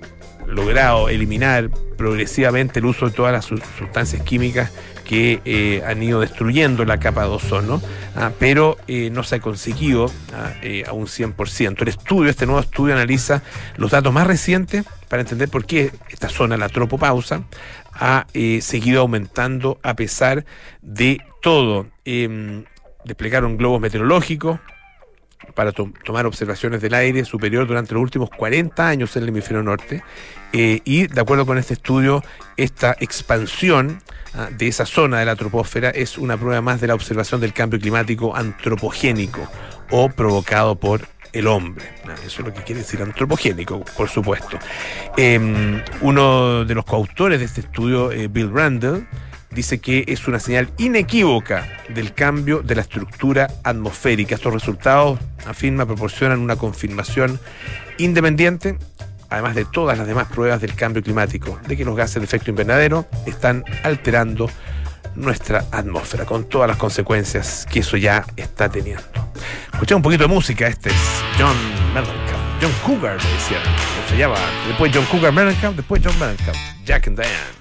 [0.47, 4.69] logrado eliminar progresivamente el uso de todas las sustancias químicas
[5.11, 7.81] que eh, han ido destruyendo la capa de ozono,
[8.15, 11.81] ah, pero eh, no se ha conseguido ah, eh, a un 100%.
[11.81, 13.43] El estudio, este nuevo estudio analiza
[13.75, 17.43] los datos más recientes para entender por qué esta zona, la tropopausa,
[17.91, 18.25] ha
[18.61, 20.45] seguido aumentando a pesar
[20.81, 21.87] de todo.
[22.05, 22.63] Em,
[23.03, 24.61] desplegaron globos meteorológicos,
[25.51, 30.03] para tomar observaciones del aire superior durante los últimos 40 años en el hemisferio norte.
[30.53, 32.23] Eh, y de acuerdo con este estudio,
[32.57, 34.01] esta expansión
[34.33, 37.53] ah, de esa zona de la troposfera es una prueba más de la observación del
[37.53, 39.47] cambio climático antropogénico
[39.91, 41.85] o provocado por el hombre.
[42.05, 44.57] Ah, eso es lo que quiere decir antropogénico, por supuesto.
[45.17, 49.07] Em, uno de los coautores de este estudio, eh, Bill Randall,
[49.51, 54.35] dice que es una señal inequívoca del cambio de la estructura atmosférica.
[54.35, 57.39] Estos resultados, afirma, proporcionan una confirmación
[57.97, 58.77] independiente,
[59.29, 62.49] además de todas las demás pruebas del cambio climático, de que los gases de efecto
[62.49, 64.49] invernadero están alterando
[65.15, 69.03] nuestra atmósfera, con todas las consecuencias que eso ya está teniendo.
[69.73, 71.55] Escuchamos un poquito de música, este es John
[71.93, 73.57] Mellencamp, John Cougar, decía,
[74.09, 74.35] se llama,
[74.67, 77.60] después John Cougar Mellencamp, después John Mellencamp, Jack and Diane.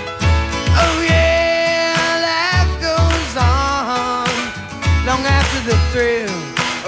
[5.65, 6.29] the thrill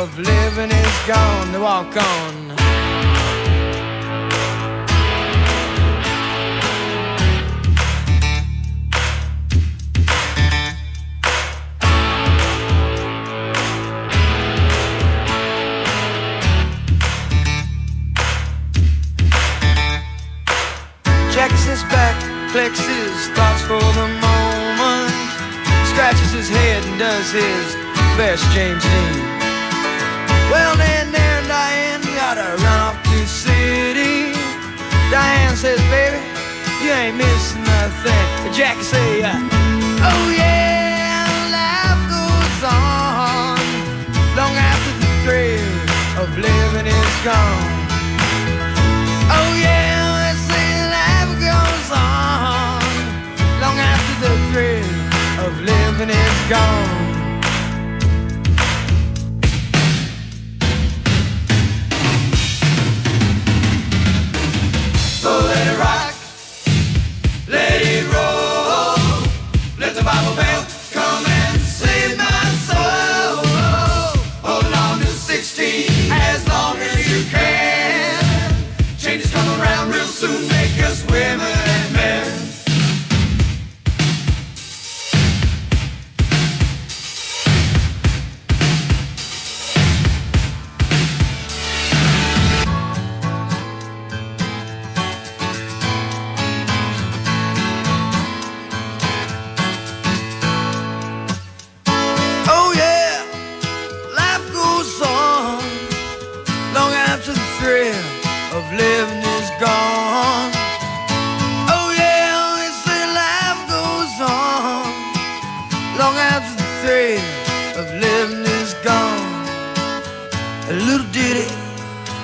[0.01, 2.49] of living is gone, they walk on.
[21.31, 22.15] Jacks his back,
[22.51, 25.13] flexes thoughts for the moment,
[25.85, 27.82] scratches his head and does his
[28.17, 29.15] best James Dean.
[30.51, 34.33] Well, then there Diane gotta run off to the city.
[35.09, 36.21] Diane says, baby,
[36.83, 38.53] you ain't missing nothing.
[38.53, 41.25] Jackie say, uh, oh yeah,
[41.57, 43.57] life goes on
[44.37, 45.73] long after the thrill
[46.21, 47.73] of living is gone.
[49.33, 52.77] Oh yeah, they say life goes on
[53.57, 54.93] long after the thrill
[55.45, 56.92] of living is gone.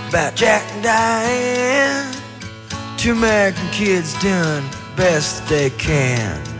[0.10, 2.15] about Jack and Diane.
[2.98, 6.59] Two American kids doing best they can.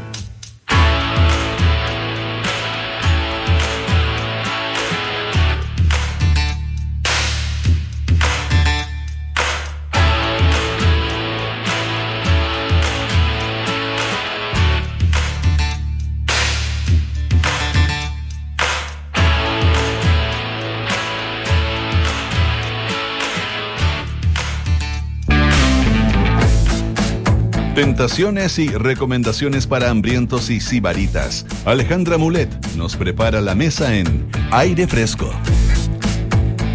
[27.80, 31.46] Tentaciones y recomendaciones para hambrientos y sibaritas.
[31.64, 35.32] Alejandra Mulet nos prepara la mesa en Aire Fresco.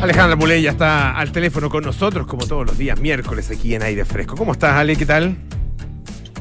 [0.01, 3.83] Alejandra Mulet ya está al teléfono con nosotros, como todos los días miércoles aquí en
[3.83, 4.35] Aire Fresco.
[4.35, 4.97] ¿Cómo estás, Ale?
[4.97, 5.37] ¿Qué tal?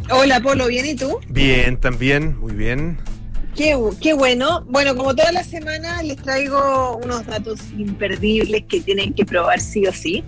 [0.10, 1.20] Hola, Polo, ¿bien y tú?
[1.28, 2.98] Bien, también, muy bien.
[3.58, 4.64] Qué, qué bueno.
[4.70, 9.86] Bueno, como toda la semana les traigo unos datos imperdibles que tienen que probar sí
[9.88, 10.24] o sí.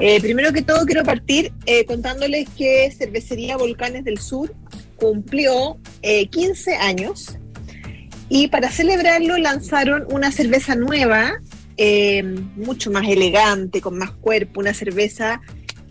[0.00, 4.52] Eh, primero que todo quiero partir eh, contándoles que Cervecería Volcanes del Sur
[4.96, 7.36] cumplió eh, 15 años
[8.28, 11.40] y para celebrarlo lanzaron una cerveza nueva,
[11.76, 12.22] eh,
[12.56, 15.40] mucho más elegante, con más cuerpo, una cerveza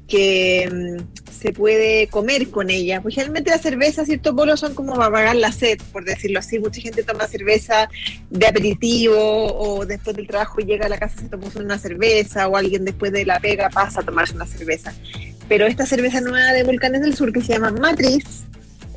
[0.08, 3.02] que mm, se puede comer con ella.
[3.02, 6.60] Pues generalmente las cervezas, cierto polo, son como para apagar la sed, por decirlo así.
[6.60, 7.90] Mucha gente toma cerveza
[8.30, 12.56] de aperitivo o después del trabajo llega a la casa se toma una cerveza o
[12.56, 14.94] alguien después de la pega pasa a tomarse una cerveza.
[15.50, 18.44] Pero esta cerveza nueva de Volcanes del Sur que se llama Matriz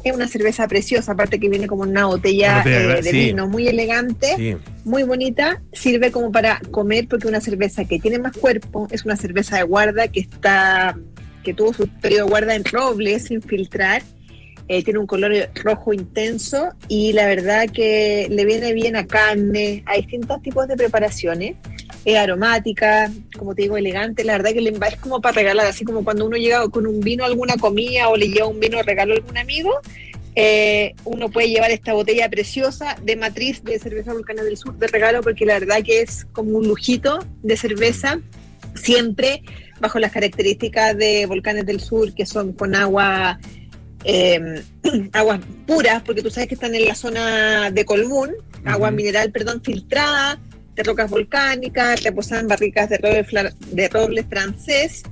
[0.04, 3.26] es una cerveza preciosa, aparte que viene como una botella, eh, de sí.
[3.26, 4.56] vino muy elegante Sí.
[4.86, 9.16] Muy bonita, sirve como para comer porque una cerveza que tiene más cuerpo, es una
[9.16, 10.96] cerveza de guarda que está
[11.42, 14.02] que tuvo su periodo de guarda en roble sin filtrar,
[14.68, 19.82] eh, tiene un color rojo intenso y la verdad que le viene bien a carne,
[19.86, 21.56] a distintos tipos de preparaciones.
[22.04, 24.22] Es aromática, como te digo, elegante.
[24.22, 27.24] La verdad que es como para regalar, así como cuando uno llega con un vino
[27.24, 29.72] a alguna comida o le lleva un vino regalo a algún amigo.
[30.38, 34.86] Eh, uno puede llevar esta botella preciosa de matriz de cerveza Volcana del Sur de
[34.86, 38.20] regalo porque la verdad que es como un lujito de cerveza,
[38.74, 39.42] siempre
[39.80, 43.38] bajo las características de Volcanes del Sur que son con agua
[44.04, 44.62] eh,
[45.14, 48.32] aguas puras, porque tú sabes que están en la zona de Colmún,
[48.66, 50.38] agua mineral, perdón, filtrada,
[50.74, 55.02] de rocas volcánicas, reposadas en barricas de roble, de roble francés,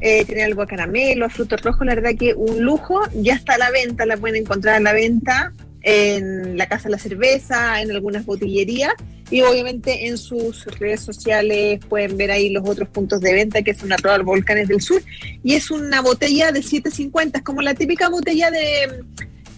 [0.00, 3.54] eh, tiene algo a caramelo, a frutos rojos, la verdad que un lujo, ya está
[3.54, 7.80] a la venta, la pueden encontrar a la venta en la Casa de la Cerveza,
[7.80, 8.92] en algunas botillerías.
[9.30, 13.74] Y obviamente en sus redes sociales pueden ver ahí los otros puntos de venta que
[13.74, 15.02] son arroba Volcanes del Sur.
[15.44, 19.04] Y es una botella de 750, es como la típica botella de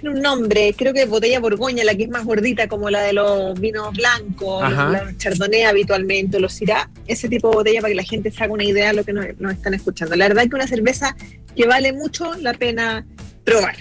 [0.00, 3.12] tiene un nombre, creo que botella Borgoña, la que es más gordita como la de
[3.12, 4.88] los vinos blancos, Ajá.
[5.04, 8.52] los Chardonnay habitualmente, los Syrah, ese tipo de botella para que la gente se haga
[8.52, 10.16] una idea de lo que nos, nos están escuchando.
[10.16, 11.16] La verdad que una cerveza
[11.56, 13.04] que vale mucho la pena
[13.44, 13.76] probar.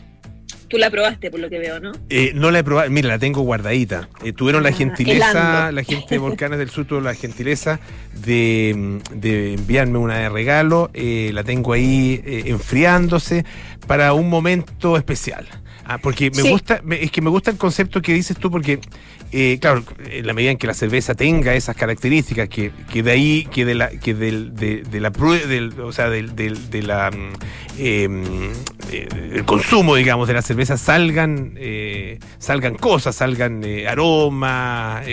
[0.67, 1.93] Tú la probaste por lo que veo, ¿no?
[2.11, 4.07] Eh, no la he probado, mira, la tengo guardadita.
[4.23, 5.71] Eh, tuvieron la Ah, gentileza, helando.
[5.71, 7.79] la gente de Volcanes del Sur tuvo la gentileza
[8.23, 10.91] de, de enviarme una de regalo.
[10.93, 13.45] eh, la tengo ahí eh, enfriándose
[13.87, 15.47] para un momento especial.
[15.91, 16.49] Ah, porque me Sí.
[16.51, 18.79] gusta, es que me gusta el concepto que dices tú, porque,
[19.31, 23.09] eh, claro, en la medida en que la cerveza tenga esas características, que, que de
[23.11, 26.83] ahí, que de la, que del, de, de la del, o sea, del, del- de
[26.83, 27.33] la mm,
[27.79, 28.07] eh,
[28.91, 35.03] eh, el consumo, digamos, de la cerveza salgan, eh, salgan cosas, salgan aromas,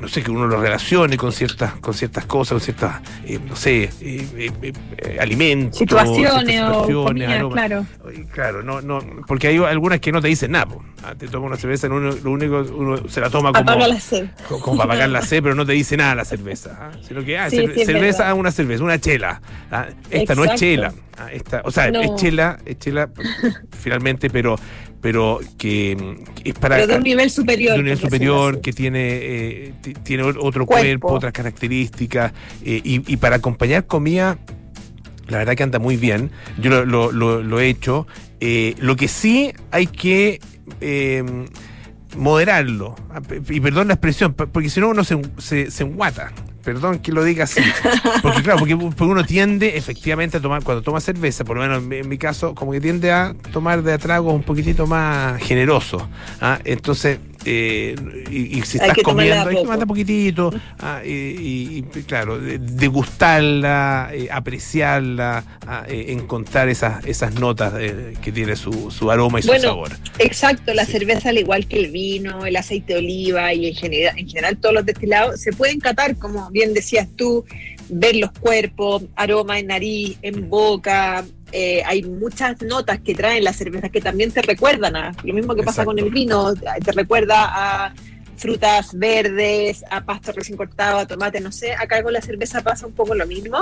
[0.00, 3.00] no sé, que uno lo relacione con ciertas, con ciertas cosas, con ciertas,
[3.48, 3.90] no sé,
[5.20, 7.86] alimentos, Situaciones o comida, claro.
[8.32, 10.66] Claro, no, no, porque hay algunas que no te dicen nada.
[10.66, 10.82] po.
[11.02, 13.86] Ah, Te toma una cerveza, lo único, lo único uno se la toma como, Apaga
[13.88, 14.28] la sed.
[14.48, 16.78] co- como para pagar la sed, pero no te dice nada la cerveza.
[16.80, 16.90] ¿ah?
[17.06, 19.42] Sino que, ah, Sí, sí, cerveza, ah, una cerveza, una chela.
[19.70, 20.94] Ah, esta no es chela.
[21.18, 22.00] Ah, esta, o sea, No.
[22.00, 23.10] es chela, es chela
[23.78, 24.56] finalmente, pero,
[25.02, 27.74] pero que, que es para Pero de un nivel superior.
[27.74, 30.66] de un nivel superior que tiene eh, ti- tiene otro Cuerpo.
[30.66, 32.32] cuerpo, otras características
[32.64, 34.38] eh, y, y para acompañar comida
[35.28, 38.06] la verdad que anda muy bien yo lo, lo- lo- lo he hecho
[38.40, 40.40] Eh, lo que sí hay que
[40.80, 41.24] eh,
[42.16, 46.32] moderarlo Ah, y perdón la expresión porque si no uno se, se, enguata
[46.64, 47.60] Perdón que lo diga así.
[48.22, 51.82] Porque claro, porque, porque uno tiende efectivamente a tomar, cuando toma cerveza, por lo menos
[51.82, 55.42] en mi, en mi caso, como que tiende a tomar de atragos un poquitito más
[55.42, 56.08] generoso.
[56.40, 56.58] ¿ah?
[56.64, 57.94] Entonces, eh,
[58.30, 60.52] y, y si Hay estás comiendo, hay que tomarla poquitito.
[60.78, 68.32] ah, y, claro, de- degustarla, eh, apreciarla, ah, eh, encontrar esas, esas notas eh, que
[68.32, 69.90] tiene su, su aroma y su sabor.
[70.18, 70.92] Exacto, la Sí.
[70.92, 74.56] cerveza al igual que el vino, el aceite de oliva y en general, en general
[74.58, 77.44] todos los destilados se pueden catar, como bien decías tú,
[77.88, 81.24] ver los cuerpos, aroma en nariz, en boca.
[81.52, 85.54] eh, hay muchas notas que traen las cervezas que también te recuerdan a lo mismo
[85.54, 87.94] que pasa con el vino, te recuerda a
[88.36, 91.72] frutas verdes, a pasto recién cortado, a tomate, no sé.
[91.74, 93.58] Acá con la cerveza pasa un poco lo mismo.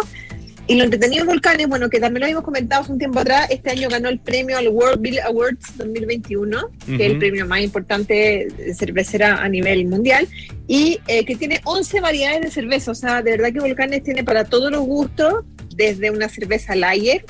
[0.68, 3.48] Y lo entretenido de Volcanes, bueno, que también lo habíamos comentado hace un tiempo atrás,
[3.50, 7.60] este año ganó el premio al World Beer Awards 2021, que es el premio más
[7.60, 10.28] importante de cervecera a nivel mundial,
[10.68, 14.22] y eh, que tiene 11 variedades de cerveza, o sea, de verdad que Volcanes tiene
[14.22, 15.44] para todos los gustos,
[15.74, 17.24] desde una cerveza lager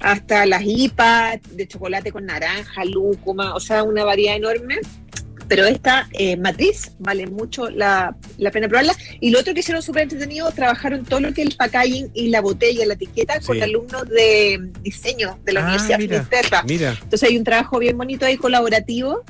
[0.00, 4.78] hasta las IPA de chocolate con naranja, lúcuma, o sea, una variedad enorme.
[5.50, 8.94] Pero esta eh, matriz vale mucho la, la pena probarla.
[9.20, 12.28] Y lo otro que hicieron súper entretenido, trabajaron todo lo que es el packaging y
[12.28, 16.62] la botella, la etiqueta, con alumnos de diseño de la Ah, Universidad mira.
[16.66, 16.90] Mira.
[17.02, 19.24] Entonces hay un trabajo bien bonito ahí colaborativo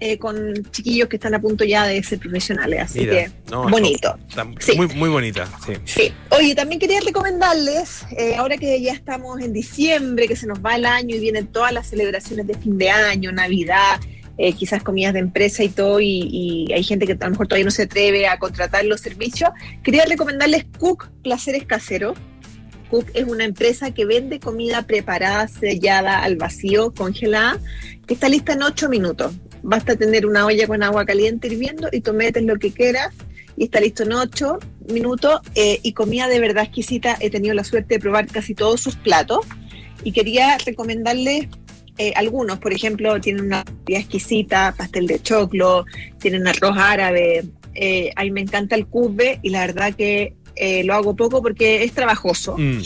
[0.00, 0.36] eh, con
[0.70, 2.80] chiquillos que están a punto ya de ser profesionales.
[2.82, 4.16] Así Mira, que no, bonito.
[4.28, 4.76] Está Sí.
[4.76, 5.72] muy, muy bonita, sí.
[5.84, 6.12] Sí.
[6.30, 10.76] Oye, también quería recomendarles, eh, ahora que ya estamos en diciembre, que se nos va
[10.76, 13.98] el año y vienen todas las celebraciones de fin de año, Navidad,
[14.36, 17.64] eh, quizás comidas de empresa y todo, y, hay gente que a lo mejor todavía
[17.64, 19.50] no se atreve a contratar los servicios,
[19.82, 22.18] quería recomendarles Cook Placeres Caseros.
[22.90, 27.58] Cook es una empresa que vende comida preparada, sellada al vacío, congelada,
[28.06, 29.34] que está lista en 8 minutos.
[29.62, 33.14] Basta tener una olla con agua caliente hirviendo y tú lo que quieras
[33.56, 37.16] y está listo en 8 minutos eh, y comida de verdad exquisita.
[37.20, 39.46] He tenido la suerte de probar casi todos sus platos
[40.02, 41.48] y quería recomendarles
[41.98, 42.58] eh, algunos.
[42.58, 45.84] Por ejemplo, tienen una comida exquisita, pastel de choclo,
[46.18, 47.44] tienen arroz árabe.
[47.74, 51.42] eh, a mí me encanta el cube y la verdad que eh, lo hago poco
[51.42, 52.78] porque es trabajoso Mm,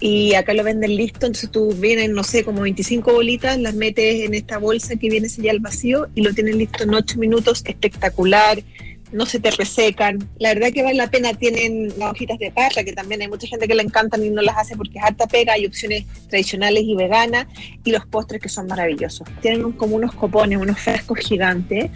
[0.00, 4.24] y acá lo venden listo, entonces tú vienen, no sé, como 25 bolitas, las metes
[4.24, 7.62] en esta bolsa que viene sellada al vacío y lo tienen listo en 8 minutos,
[7.64, 8.62] espectacular,
[9.12, 12.84] no se te resecan, la verdad que vale la pena, tienen las hojitas de parra,
[12.84, 15.26] que también hay mucha gente que le encantan y no las hace porque es harta
[15.26, 17.46] pega, hay opciones tradicionales y veganas,
[17.84, 21.90] y los postres que son maravillosos, tienen como unos copones, unos frascos gigantes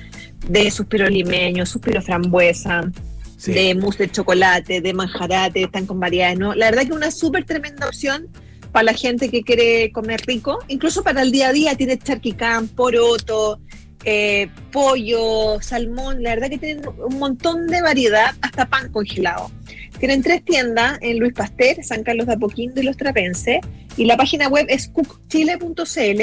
[0.49, 2.91] de suspiro limeño, suspiro frambuesa,
[3.37, 3.53] sí.
[3.53, 6.55] de mousse de chocolate, de manjarate, están con variedades, ¿no?
[6.55, 8.29] La verdad que una súper tremenda opción
[8.73, 12.69] para la gente que quiere comer rico, incluso para el día a día, tiene charquicán,
[12.69, 13.61] poroto,
[14.05, 19.51] eh, pollo, salmón, la verdad que tienen un montón de variedad, hasta pan congelado.
[19.99, 23.61] Tienen tres tiendas en Luis Pasteur, San Carlos de Apoquindo y Los Trapense,
[23.97, 26.21] y la página web es cookchile.cl,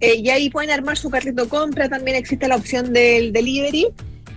[0.00, 3.88] eh, y ahí pueden armar su carrito compra, también existe la opción del delivery.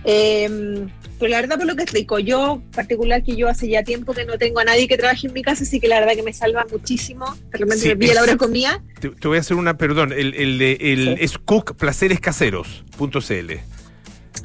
[0.06, 0.86] Eh,
[1.18, 4.12] pero la verdad por lo que es rico, yo particular que yo hace ya tiempo
[4.14, 6.22] que no tengo a nadie que trabaje en mi casa, así que la verdad que
[6.22, 7.34] me salva muchísimo.
[7.50, 8.82] De repente Sí, me pilla la hora de comida.
[9.00, 11.24] Te, te voy a hacer una, perdón, el, el, de- el- Sí.
[11.24, 13.52] es cookplacerescaseros.cl.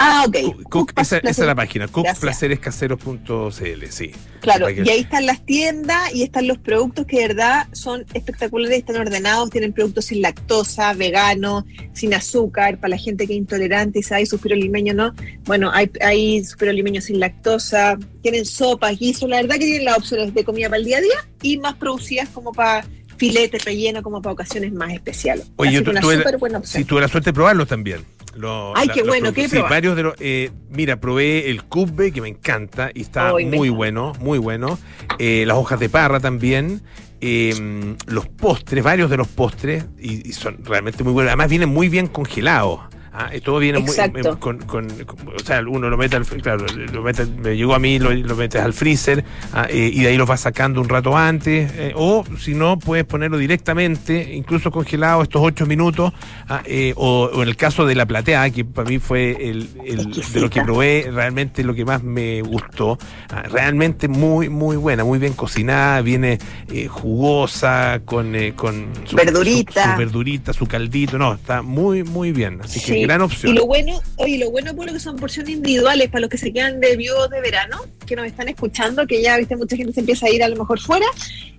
[0.03, 0.63] Ah, ok.
[0.69, 4.11] Cook, esa, esa es la página, cookplacerescaseros.cl, sí.
[4.39, 8.79] Claro, y ahí están las tiendas y están los productos que de verdad son espectaculares,
[8.79, 13.99] están ordenados, tienen productos sin lactosa, vegano, sin azúcar, para la gente que es intolerante
[13.99, 15.13] y sabe suspiro limeño, ¿no?
[15.45, 19.99] Bueno, hay, hay suspiro limeño sin lactosa, tienen sopas, guisos, la verdad que tienen las
[19.99, 22.83] opciones de comida para el día a día y más producidas como para
[23.17, 25.51] filete relleno, como para ocasiones más especiales.
[25.57, 26.81] Oye, Así yo una tuve súper buena opción.
[26.81, 28.03] Sí, tuve la suerte de probarlos también.
[28.35, 29.33] Lo- Ay, qué bueno.
[29.33, 30.15] ¿qué Sí, varios de los.
[30.19, 34.79] eh, mira, probé el cube, que me encanta y está muy bueno, muy bueno.
[35.19, 36.81] Eh, las hojas de parra también.
[37.23, 41.29] eh, los postres, varios de los postres, y, y son realmente muy buenos.
[41.29, 42.79] Además, vienen muy bien congelados.
[43.13, 44.19] Ah, todo viene muy Exacto.
[44.19, 47.75] eh, con, con- con- o sea, uno lo mete al claro, lo mete, me llegó
[47.75, 50.79] a mí, lo, lo metes al freezer ah, eh, y de ahí lo vas sacando
[50.79, 56.13] un rato antes, eh, o si no, puedes ponerlo directamente, incluso congelado estos ocho minutos,
[56.47, 56.63] ah,
[56.95, 60.39] o, o en el caso de la plateada, que para mí fue el, el- de
[60.39, 62.97] lo que probé, realmente lo que más me gustó,
[63.29, 66.39] ah, realmente muy, muy buena, muy bien cocinada, viene
[66.71, 69.83] eh, jugosa, con, eh, con su, Verdurita.
[69.83, 73.05] su- su verdurita, su caldito, no, está muy, muy bien, así que Sí.
[73.07, 73.55] gran Y opción.
[73.55, 76.51] lo bueno, oye, lo bueno por lo que son porciones individuales para los que se
[76.53, 79.99] quedan de viudos de verano, que nos están escuchando, que ya viste mucha gente se
[80.01, 81.05] empieza a ir a lo mejor fuera,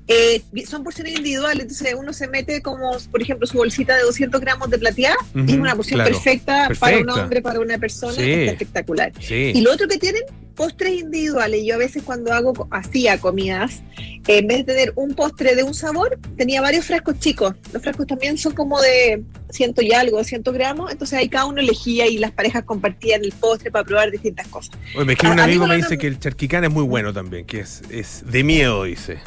[0.09, 4.41] eh, son porciones individuales, entonces uno se mete como, por ejemplo, su bolsita de 200
[4.41, 6.11] gramos de plateada, y es una porción claro.
[6.13, 8.31] perfecta, para un hombre, para una persona, Sí.
[8.33, 9.13] está espectacular.
[9.21, 9.53] Sí.
[9.55, 10.23] Y lo otro que tienen,
[10.63, 11.65] postres individuales.
[11.65, 13.83] Yo a veces cuando hago, hacía comidas,
[14.29, 17.57] en vez de tener un postre de un sabor, tenía varios frascos chicos.
[17.73, 20.93] Los frascos también son como de ciento y algo, ciento gramos.
[20.93, 24.79] Entonces ahí cada uno elegía y las parejas compartían el postre para probar distintas cosas.
[24.95, 27.59] Oye, me escribe un amigo me dice que el charquicán es muy bueno también, que
[27.59, 29.19] es, es de miedo, dice.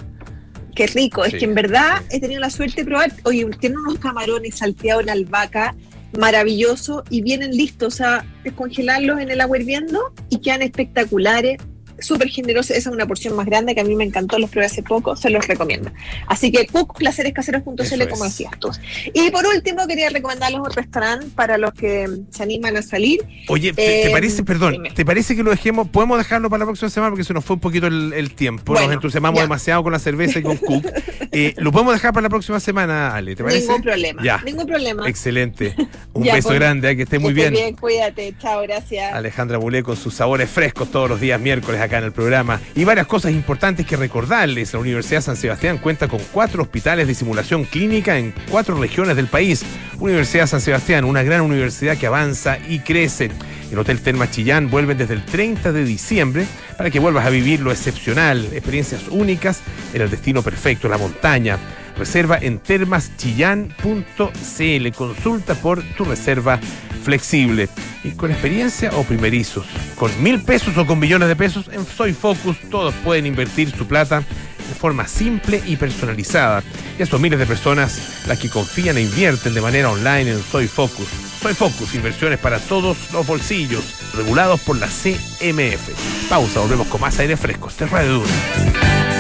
[0.74, 1.26] Qué rico.
[1.26, 3.12] Sí, es que en verdad he tenido la suerte de probar.
[3.24, 5.76] Oye, tienen unos camarones salteados en albahaca
[6.18, 11.58] maravilloso y vienen listos a descongelarlos en el agua hirviendo y quedan espectaculares.
[12.00, 14.66] Súper generosos, esa es una porción más grande que a mí me encantó, los probé
[14.66, 15.92] hace poco, se los recomiendo.
[16.28, 18.70] Así que cookplacerescaseros.cl como decías tú.
[19.14, 23.22] Y por último quería recomendarles un restaurante para los que se animan a salir.
[23.48, 24.92] Oye, ¿te, te Eh, parece, perdón, dime.
[24.92, 25.88] ¿te parece que lo dejemos?
[25.90, 27.12] ¿Podemos dejarlo para la próxima semana?
[27.12, 28.74] Porque se nos fue un poquito el, el tiempo.
[28.74, 29.44] nos entusiasmamos ya.
[29.44, 30.86] demasiado con la cerveza y con Cook.
[31.38, 33.68] Eh, lo podemos dejar para la próxima semana, Ale, ¿te parece?
[33.68, 34.24] Ningún problema.
[34.24, 34.42] Ya.
[34.46, 35.10] Ningún problema.
[35.10, 35.76] Excelente.
[36.14, 37.54] Un Ya, beso pues, grande, eh, que esté Que muy estés bien.
[37.66, 38.34] bien, cuídate.
[38.40, 39.14] Chao, gracias.
[39.14, 42.60] Alejandra Bulé con sus sabores frescos todos los días miércoles acá en el programa.
[42.76, 44.74] Y varias cosas importantes que recordarles.
[44.74, 49.28] La Universidad San Sebastián cuenta con cuatro hospitales de simulación clínica en cuatro regiones del
[49.28, 49.64] país.
[50.00, 53.32] Universidad San Sebastián, una gran universidad que avanza y crece.
[53.72, 56.46] El Hotel Termas Chillán vuelve desde el 30 de diciembre
[56.78, 59.62] para que vuelvas a vivir lo excepcional, experiencias únicas
[59.94, 61.58] en el destino perfecto, la montaña.
[61.98, 64.92] Reserva en termaschillán.cl.
[64.96, 66.60] Consulta por tu reserva
[67.04, 67.70] flexible.
[68.04, 69.66] Y con experiencia o primerizos,
[69.96, 73.88] con mil pesos o con millones de pesos, en Soy Focus todos pueden invertir su
[73.88, 76.64] plata de forma simple y personalizada.
[77.00, 80.68] Y son miles de personas las que confían e invierten de manera online en Soy
[80.68, 81.08] Focus.
[81.42, 83.84] Soy Focus, inversiones para todos los bolsillos,
[84.16, 86.30] regulados por la CMF.
[86.30, 87.70] Pausa, volvemos con más aire fresco.
[87.70, 89.15] Este es Radio Dura.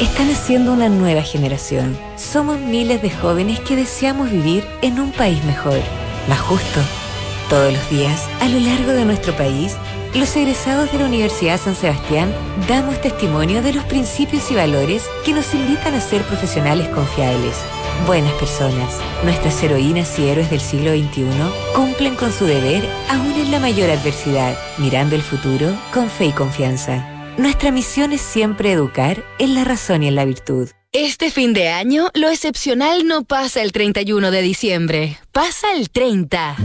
[0.00, 1.96] Están haciendo una nueva generación.
[2.16, 5.78] Somos miles de jóvenes que deseamos vivir en un país mejor,
[6.28, 6.80] más justo.
[7.48, 9.74] Todos los días, a lo largo de nuestro país,
[10.14, 12.30] los egresados de la Universidad San Sebastián
[12.68, 17.56] damos testimonio de los principios y valores que nos invitan a ser profesionales confiables,
[18.06, 19.00] buenas personas.
[19.24, 21.24] Nuestras heroínas y héroes del siglo XXI
[21.74, 26.32] cumplen con su deber aún en la mayor adversidad, mirando el futuro con fe y
[26.32, 27.15] confianza.
[27.38, 30.70] Nuestra misión es siempre educar en la razón y en la virtud.
[30.92, 36.56] Este fin de año, lo excepcional no pasa el 31 de diciembre, pasa el 30.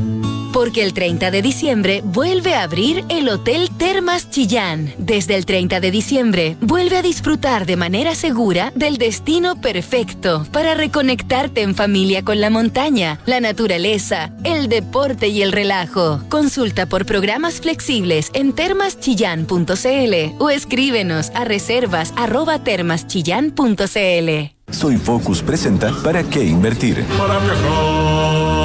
[0.54, 4.94] Porque el 30 de diciembre vuelve a abrir el Hotel Termas Chillán.
[4.98, 10.74] Desde el 30 de diciembre vuelve a disfrutar de manera segura del destino perfecto para
[10.74, 16.22] reconectarte en familia con la montaña, la naturaleza, el deporte y el relajo.
[16.30, 24.52] Consulta por programas flexibles en termaschillán.cl o escríbenos a reservas arroba termaschillán.cl.
[24.72, 27.04] Soy Focus presenta ¿Para qué invertir?
[27.18, 28.61] Para viajar,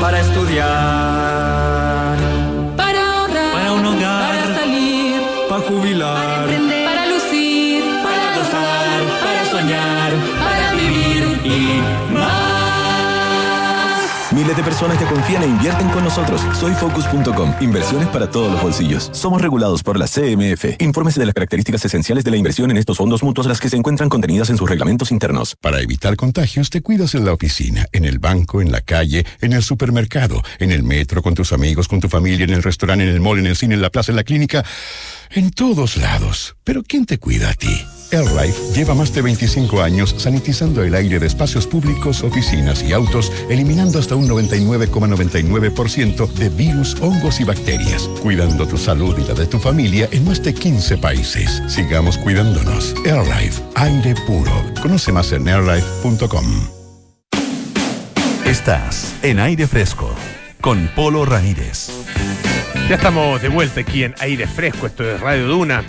[0.00, 1.79] para estudiar,
[14.50, 16.40] De personas que confían e invierten con nosotros.
[16.58, 17.54] Soyfocus.com.
[17.60, 19.08] Inversiones para todos los bolsillos.
[19.12, 20.80] Somos regulados por la CMF.
[20.80, 23.76] Infórmese de las características esenciales de la inversión en estos fondos mutuos, las que se
[23.76, 25.54] encuentran contenidas en sus reglamentos internos.
[25.60, 29.52] Para evitar contagios, te cuidas en la oficina, en el banco, en la calle, en
[29.52, 33.10] el supermercado, en el metro, con tus amigos, con tu familia, en el restaurante, en
[33.10, 34.64] el mall, en el cine, en la plaza, en la clínica,
[35.30, 36.56] en todos lados.
[36.64, 37.86] Pero ¿quién te cuida a ti?
[38.12, 43.32] AirLife lleva más de 25 años sanitizando el aire de espacios públicos, oficinas y autos,
[43.48, 49.46] eliminando hasta un 99,99% de virus, hongos y bacterias, cuidando tu salud y la de
[49.46, 51.62] tu familia en más de 15 países.
[51.68, 52.94] Sigamos cuidándonos.
[53.04, 54.52] AirLife, aire puro.
[54.82, 56.46] Conoce más en airlife.com.
[58.44, 60.10] Estás en aire fresco
[60.60, 61.90] con Polo Ramírez.
[62.88, 65.84] Ya estamos de vuelta aquí en Aire Fresco, esto es Radio Duna.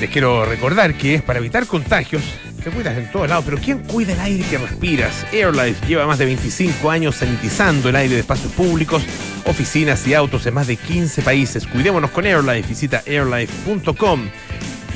[0.00, 2.22] Les quiero recordar que es para evitar contagios,
[2.62, 5.24] te cuidas en todos lados, pero ¿quién cuida el aire que respiras?
[5.32, 9.02] AirLife lleva más de 25 años sanitizando el aire de espacios públicos,
[9.46, 11.66] oficinas y autos en más de 15 países.
[11.66, 14.28] Cuidémonos con AirLife, visita airlife.com.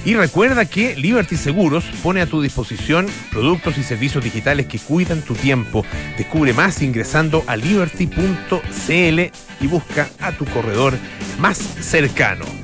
[0.05, 5.23] Y recuerda que Liberty Seguros pone a tu disposición productos y servicios digitales que cuidan
[5.23, 5.85] tu tiempo.
[6.19, 9.21] Descubre más ingresando a liberty.cl
[9.61, 10.95] y busca a tu corredor
[11.39, 12.60] más cercano.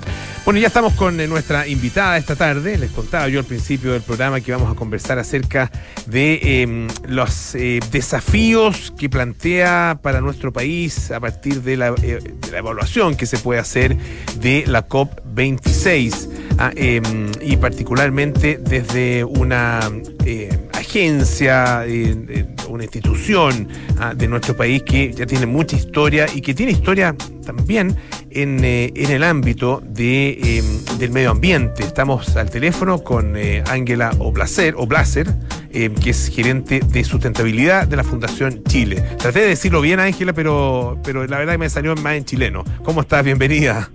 [0.47, 2.78] Bueno, ya estamos con eh, nuestra invitada esta tarde.
[2.78, 5.72] Les contaba yo al principio del programa que vamos a conversar acerca
[6.07, 12.20] de eh, los eh, desafíos que plantea para nuestro país a partir de la, eh,
[12.22, 13.97] de la evaluación que se puede hacer
[14.38, 17.01] de la COP26 ah, eh,
[17.41, 19.81] y particularmente desde una
[20.25, 21.85] eh, agencia,
[22.69, 27.15] una institución ah, de nuestro país que ya tiene mucha historia y que tiene historia
[27.45, 27.97] también
[28.31, 30.63] en, eh, en el ámbito de, eh,
[30.99, 31.83] del medio ambiente.
[31.83, 35.27] Estamos al teléfono con eh, Ángela Oblacer, Oblacer
[35.71, 39.03] eh, que es gerente de sustentabilidad de la Fundación Chile.
[39.19, 42.65] Traté de decirlo bien, Ángela, pero, pero la verdad que me salió más en chileno.
[42.83, 43.25] ¿Cómo estás?
[43.25, 43.91] Bienvenida.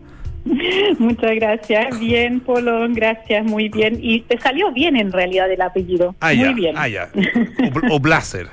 [1.00, 2.00] Muchas gracias.
[2.00, 4.00] Bien, Polo, gracias, muy bien.
[4.02, 6.16] Y te salió bien en realidad el apellido.
[6.20, 6.76] Ah, muy ya, bien.
[6.78, 7.10] ah, ya.
[7.14, 8.48] Ob- Oblacer.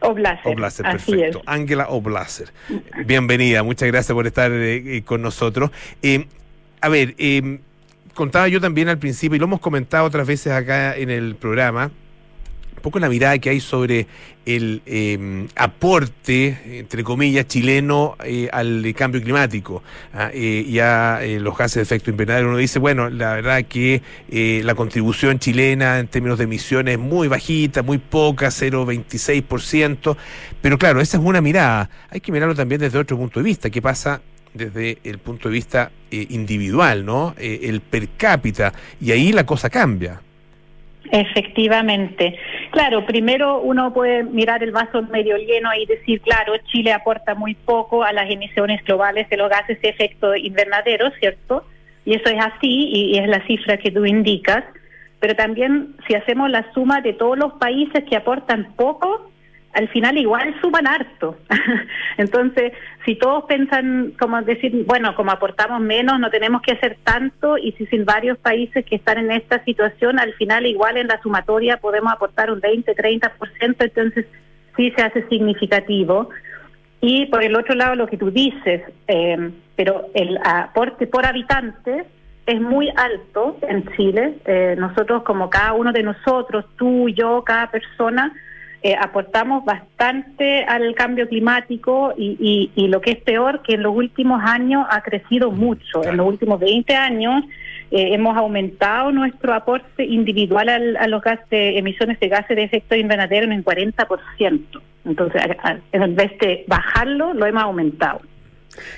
[0.00, 0.52] Oblacer.
[0.52, 1.42] Oblacer, Así perfecto.
[1.46, 2.48] Ángela Oblacer.
[3.06, 5.70] Bienvenida, muchas gracias por estar eh, eh, con nosotros.
[6.02, 6.26] Eh,
[6.80, 7.58] a ver, eh,
[8.14, 11.90] contaba yo también al principio, y lo hemos comentado otras veces acá en el programa,
[12.84, 14.06] poco la mirada que hay sobre
[14.44, 19.82] el eh, aporte, entre comillas, chileno eh, al cambio climático
[20.12, 22.50] ah, eh, y a eh, los gases de efecto invernadero.
[22.50, 27.00] Uno dice, bueno, la verdad que eh, la contribución chilena en términos de emisiones es
[27.00, 30.14] muy bajita, muy poca, 0,26%,
[30.60, 31.88] pero claro, esa es una mirada.
[32.10, 33.70] Hay que mirarlo también desde otro punto de vista.
[33.70, 34.20] ¿Qué pasa
[34.52, 37.34] desde el punto de vista individual, ¿no?
[37.38, 40.20] El per cápita, y ahí la cosa cambia.
[41.10, 42.36] Efectivamente.
[42.70, 47.54] Claro, primero uno puede mirar el vaso medio lleno y decir, claro, Chile aporta muy
[47.54, 51.66] poco a las emisiones globales de los gases de efecto invernadero, ¿cierto?
[52.04, 54.64] Y eso es así y, es la cifra que tú indicas.
[55.20, 59.30] Pero también si hacemos la suma de todos los países que aportan poco,
[59.74, 61.36] al final igual suman harto.
[62.16, 62.72] Entonces,
[63.04, 67.72] si todos piensan como decir, bueno, como aportamos menos, no tenemos que hacer tanto, y
[67.72, 71.78] si sin varios países que están en esta situación, al final igual en la sumatoria
[71.78, 74.26] podemos aportar un 20, 30%, entonces
[74.76, 76.30] sí se hace significativo.
[77.00, 82.06] Y por el otro lado, lo que tú dices, eh, pero el aporte por habitante
[82.46, 84.38] es muy alto en Chile.
[84.44, 88.32] Eh, nosotros, como cada uno de nosotros, tú, yo, cada persona,
[88.84, 93.96] eh, aportamos bastante al cambio climático y, y, lo que es peor, que en los
[93.96, 96.04] últimos años ha crecido mucho.
[96.04, 97.44] En los últimos 20 años
[97.90, 100.68] eh, hemos aumentado nuestro aporte individual
[100.98, 104.60] a los gases de emisiones de gases de efecto invernadero en un 40%.
[105.06, 105.42] Entonces,
[105.92, 108.20] en vez de bajarlo, lo hemos aumentado.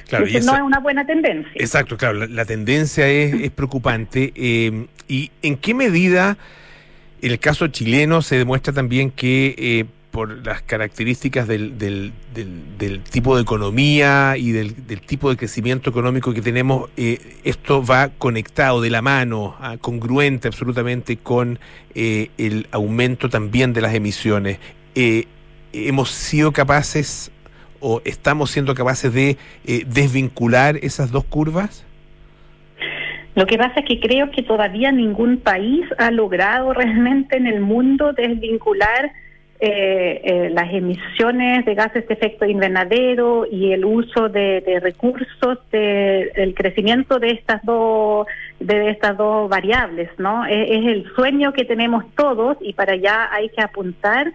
[0.09, 1.53] Claro, y no es una buena tendencia.
[1.55, 4.32] Exacto, claro, la, tendencia es, es preocupante.
[4.34, 6.39] Eh, ¿Y en qué medida
[7.23, 12.12] el caso chileno se demuestra también que eh, por las características del, del,
[12.79, 18.09] del, tipo de economía y del, tipo de crecimiento económico que tenemos, eh, esto va
[18.09, 21.59] conectado de la mano, ah, congruente absolutamente con
[21.95, 24.59] eh, el aumento también de las emisiones.
[25.75, 27.31] ¿Hemos sido capaces
[27.81, 29.37] o estamos siendo capaces de
[29.87, 31.86] desvincular esas dos curvas?
[33.37, 37.61] Lo que pasa es que creo que todavía ningún país ha logrado realmente en el
[37.61, 39.12] mundo desvincular
[39.61, 46.55] eh, eh, las emisiones de gases de efecto invernadero y el uso de, recursos del
[46.55, 48.26] crecimiento de estas dos
[48.59, 50.47] de estas dos variables, ¿no?
[50.47, 54.32] Es, es, el sueño que tenemos todos y para allá hay que apuntar,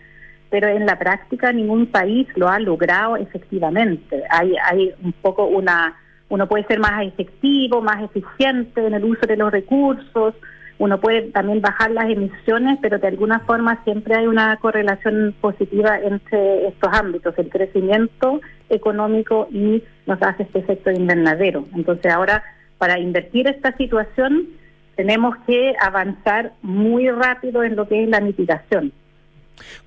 [0.51, 4.21] pero en la práctica ningún país lo ha logrado efectivamente.
[4.29, 6.00] Hay hay un poco una
[6.31, 10.33] uno puede ser más efectivo, más eficiente en el uso de los recursos,
[10.79, 15.99] uno puede también bajar las emisiones, pero de alguna forma siempre hay una correlación positiva
[15.99, 21.65] entre estos ámbitos, el crecimiento económico y los gases de efecto invernadero.
[21.75, 22.43] Entonces ahora,
[22.77, 24.47] para invertir esta situación,
[24.95, 28.93] tenemos que avanzar muy rápido en lo que es la mitigación.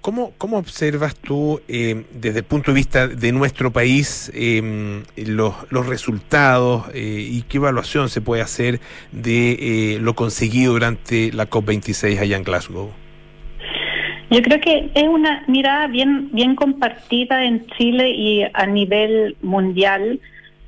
[0.00, 5.54] ¿Cómo, cómo observas tú, eh, desde el punto de vista de nuestro país, em, los,
[5.70, 8.80] los, resultados eh, y qué evaluación se puede hacer
[9.12, 12.90] de eh, lo conseguido durante la COP26 allá en Glasgow?
[14.30, 20.20] Yo creo que es una mirada bien, bien compartida en Chile y a nivel mundial.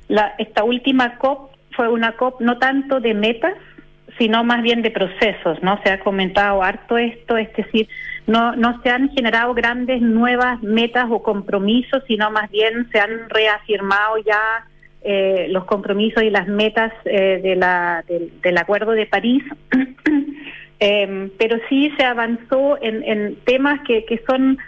[0.07, 3.53] La, esta última COP fue una COP no tanto de metas,
[4.17, 5.79] sino más bien de procesos, ¿no?
[5.83, 7.87] Se ha comentado harto esto, es decir,
[8.25, 13.29] no, no se han generado grandes nuevas metas o compromisos, sino más bien se han
[13.29, 14.65] reafirmado ya
[15.01, 19.43] eh, los compromisos y las metas eh, de la, del, Acuerdo de París.
[20.79, 24.59] Em, pero sí se avanzó en, en temas que, que son,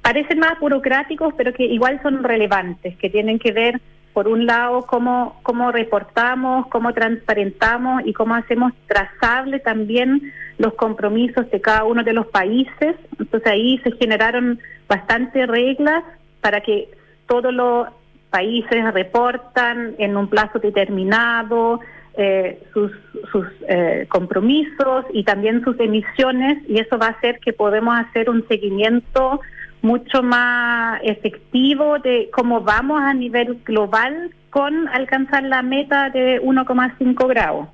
[0.00, 3.80] parecen más burocráticos, pero que igual son relevantes, que tienen que ver
[4.14, 11.50] por un lado, cómo, cómo reportamos, cómo transparentamos y cómo hacemos trazable también los compromisos
[11.50, 12.94] de cada uno de los países.
[13.18, 16.04] Entonces ahí se generaron bastantes reglas
[16.40, 16.88] para que
[17.26, 17.88] todos los
[18.30, 21.80] países reportan en un plazo determinado
[22.16, 22.92] eh, sus,
[23.32, 28.30] sus eh, compromisos y también sus emisiones y eso va a hacer que podemos hacer
[28.30, 29.40] un seguimiento
[29.84, 37.28] mucho más efectivo de cómo vamos a nivel global con alcanzar la meta de 1,5
[37.28, 37.68] grados.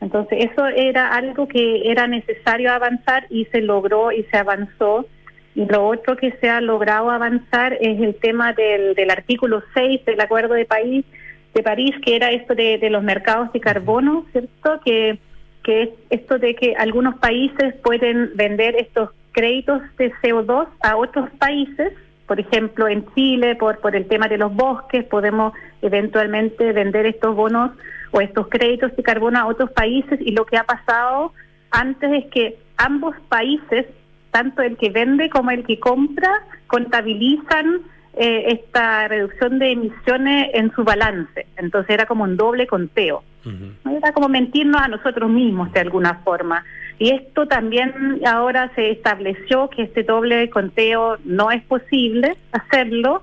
[0.00, 5.06] Entonces, eso era algo que era necesario avanzar y se logró y se avanzó.
[5.56, 10.04] Y lo otro que se ha logrado avanzar es el tema del, del artículo 6
[10.04, 11.04] del Acuerdo de París,
[11.52, 14.80] de París, que era esto de, de los mercados de carbono, ¿cierto?
[14.84, 15.18] Que,
[15.64, 21.28] que es esto de que algunos países pueden vender estos créditos de CO2 a otros
[21.38, 21.92] países,
[22.26, 27.36] por ejemplo en Chile, por, por el tema de los bosques, podemos eventualmente vender estos
[27.36, 27.72] bonos
[28.12, 31.34] o estos créditos de carbono a otros países y lo que ha pasado
[31.70, 33.84] antes es que ambos países,
[34.30, 36.30] tanto el que vende como el que compra,
[36.66, 37.82] contabilizan
[38.14, 41.46] eh, esta reducción de emisiones en su balance.
[41.58, 43.22] Entonces era como un doble conteo.
[43.84, 46.64] Era como mentirnos a nosotros mismos de alguna forma.
[46.98, 53.22] Y esto también ahora se estableció que este doble conteo no es posible hacerlo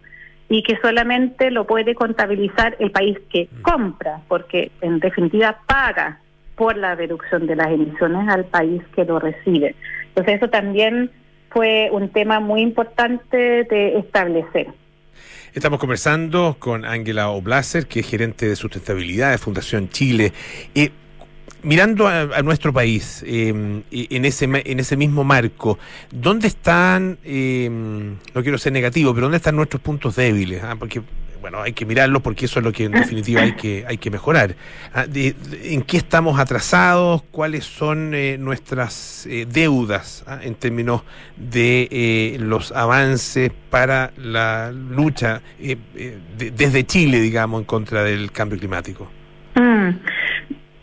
[0.50, 6.20] y que solamente lo puede contabilizar el país que compra, porque en definitiva paga
[6.56, 9.76] por la reducción de las emisiones al país que lo recibe.
[10.10, 11.10] Entonces eso también
[11.50, 14.68] fue un tema muy importante de establecer.
[15.54, 20.34] Estamos conversando con Ángela Oblaser, que es gerente de sustentabilidad de Fundación Chile.
[20.74, 20.92] Eh,
[21.64, 25.80] mirando a, a nuestro país, eh, en, ese, en ese mismo marco,
[26.12, 30.62] ¿dónde están, eh, no quiero ser negativo, pero dónde están nuestros puntos débiles?
[30.64, 31.02] Ah, Porque,
[31.42, 34.10] bueno, hay que mirarlos porque eso es lo que en definitiva hay que, hay que
[34.10, 34.56] mejorar.
[34.94, 37.24] Ah, ¿En qué estamos atrasados?
[37.32, 41.02] ¿Cuáles son eh, nuestras eh, deudas ah, en términos
[41.36, 45.76] de eh, los avances para la lucha eh,
[46.38, 49.12] de- desde Chile, digamos, en contra del cambio climático?
[49.56, 49.90] Mm.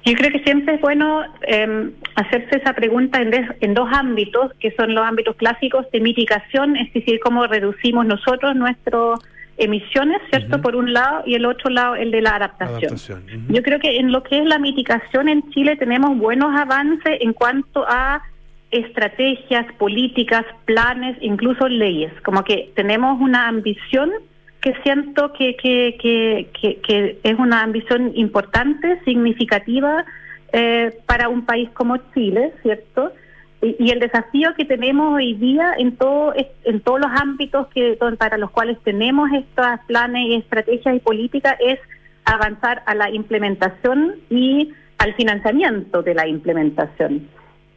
[0.05, 4.53] Yo creo que siempre es bueno eh, hacerse esa pregunta en, des- en dos ámbitos,
[4.59, 9.21] que son los ámbitos clásicos de mitigación, es decir, cómo reducimos nosotros nuestras
[9.59, 10.63] emisiones, ¿cierto?
[10.63, 12.93] Por un lado, y el otro lado, el de la adaptación.
[13.49, 17.35] Yo creo que en lo que es la mitigación en Chile tenemos buenos avances en
[17.35, 18.23] cuanto a
[18.71, 22.13] estrategias, políticas, planes, incluso leyes.
[22.23, 24.11] Como que tenemos una ambición
[24.61, 25.97] que siento que, que,
[26.61, 30.05] que, que, es una ambición importante, significativa
[30.53, 33.13] eh, para un país como Chile, ¿cierto?
[33.63, 36.35] Y, y el desafío que tenemos hoy día en todo
[36.65, 41.57] en todos los ámbitos que para los cuales tenemos estos planes y estrategias y políticas
[41.61, 41.79] es
[42.25, 47.29] avanzar a la implementación y al financiamiento de la implementación.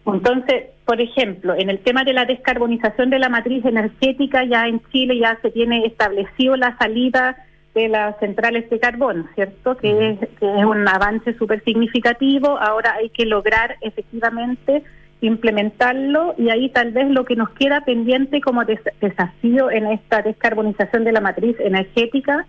[0.05, 4.81] Entonces, por ejemplo, en el tema de la descarbonización de la matriz energética, ya en
[4.91, 7.37] Chile ya se tiene establecido la salida
[7.73, 9.77] de las centrales de carbón, ¿cierto?
[9.77, 12.57] Que es, que es un avance súper significativo.
[12.59, 14.83] Ahora hay que lograr efectivamente
[15.21, 20.21] implementarlo y ahí tal vez lo que nos queda pendiente como des- desafío en esta
[20.21, 22.45] descarbonización de la matriz energética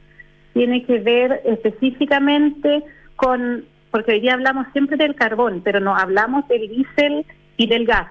[0.55, 2.82] tiene que ver específicamente
[3.16, 7.24] con, porque hoy día hablamos siempre del carbón, pero no hablamos del diésel
[7.57, 8.09] y del gas,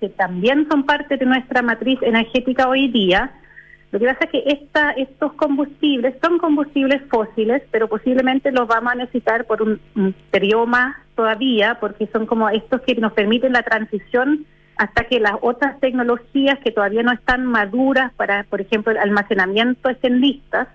[0.00, 3.32] que también son parte de nuestra matriz energética hoy día.
[3.92, 8.92] Lo que pasa es que esta, estos combustibles son combustibles fósiles, pero posiblemente los vamos
[8.92, 13.52] a necesitar por un, un periodo más todavía, porque son como estos que nos permiten
[13.52, 18.92] la transición hasta que las otras tecnologías que todavía no están maduras para, por ejemplo,
[18.92, 20.68] el almacenamiento estén listas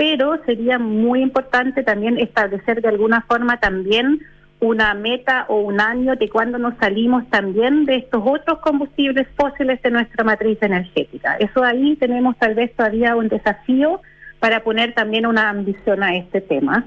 [0.00, 4.22] pero sería muy importante también establecer de alguna forma también
[4.60, 9.80] una meta o un año de cuando nos salimos también de estos otros combustibles fósiles
[9.82, 11.36] de nuestra matriz energética.
[11.36, 14.02] Eso ahí tenemos tal vez todavía un desafío
[14.38, 16.84] para poner también una ambición a este tema.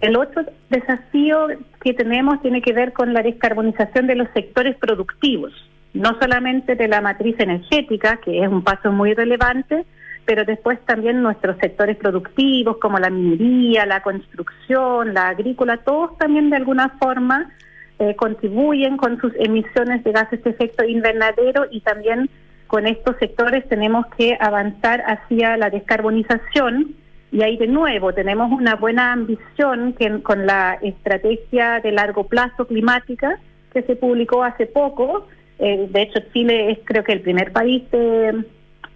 [0.00, 1.48] El otro desafío
[1.80, 5.52] que tenemos tiene que ver con la descarbonización de los sectores productivos,
[5.92, 9.84] no solamente de la matriz energética, que es un paso muy relevante,
[10.28, 16.50] pero después también nuestros sectores productivos como la minería, la construcción, la agrícola, todos también
[16.50, 17.50] de alguna forma
[17.98, 22.28] eh, contribuyen con sus emisiones de gases de efecto invernadero y también
[22.66, 26.94] con estos sectores tenemos que avanzar hacia la descarbonización
[27.32, 32.66] y ahí de nuevo tenemos una buena ambición que con la estrategia de largo plazo
[32.66, 33.40] climática
[33.72, 35.26] que se publicó hace poco.
[35.58, 38.44] Eh, de hecho, Chile es creo que el primer país de,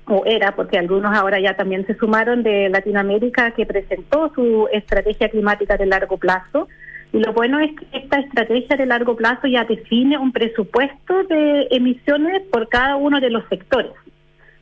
[0.07, 5.29] o era, porque algunos ahora ya también se sumaron de Latinoamérica que presentó su estrategia
[5.29, 6.69] climática de largo plazo.
[7.13, 11.69] Y lo bueno es que esta estrategia de largo plazo ya define un presupuesto de
[11.71, 13.93] emisiones por cada uno de los sectores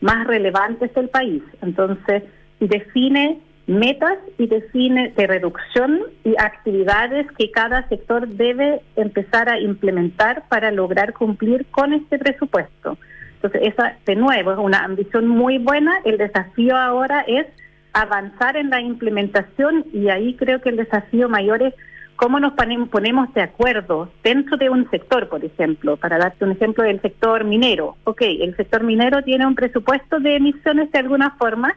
[0.00, 1.42] más relevantes del país.
[1.62, 2.24] Entonces,
[2.58, 10.44] define metas y define de reducción y actividades que cada sector debe empezar a implementar
[10.48, 12.98] para lograr cumplir con este presupuesto.
[13.42, 15.98] Entonces, esa de nuevo es una ambición muy buena.
[16.04, 17.46] El desafío ahora es
[17.94, 21.74] avanzar en la implementación y ahí creo que el desafío mayor es
[22.16, 26.52] cómo nos ponem- ponemos de acuerdo dentro de un sector, por ejemplo, para darte un
[26.52, 27.96] ejemplo del sector minero.
[28.04, 31.74] Ok, el sector minero tiene un presupuesto de emisiones de alguna forma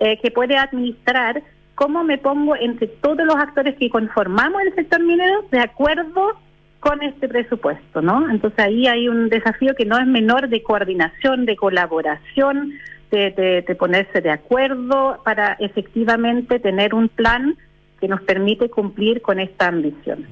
[0.00, 1.42] eh, que puede administrar.
[1.74, 6.40] ¿Cómo me pongo entre todos los actores que conformamos el sector minero de acuerdo
[6.84, 8.28] con este presupuesto, ¿no?
[8.30, 12.72] Entonces ahí hay un desafío que no es menor de coordinación, de colaboración,
[13.10, 17.56] de, de- de ponerse de acuerdo para efectivamente tener un plan
[18.00, 20.26] que nos permite cumplir con esta ambición.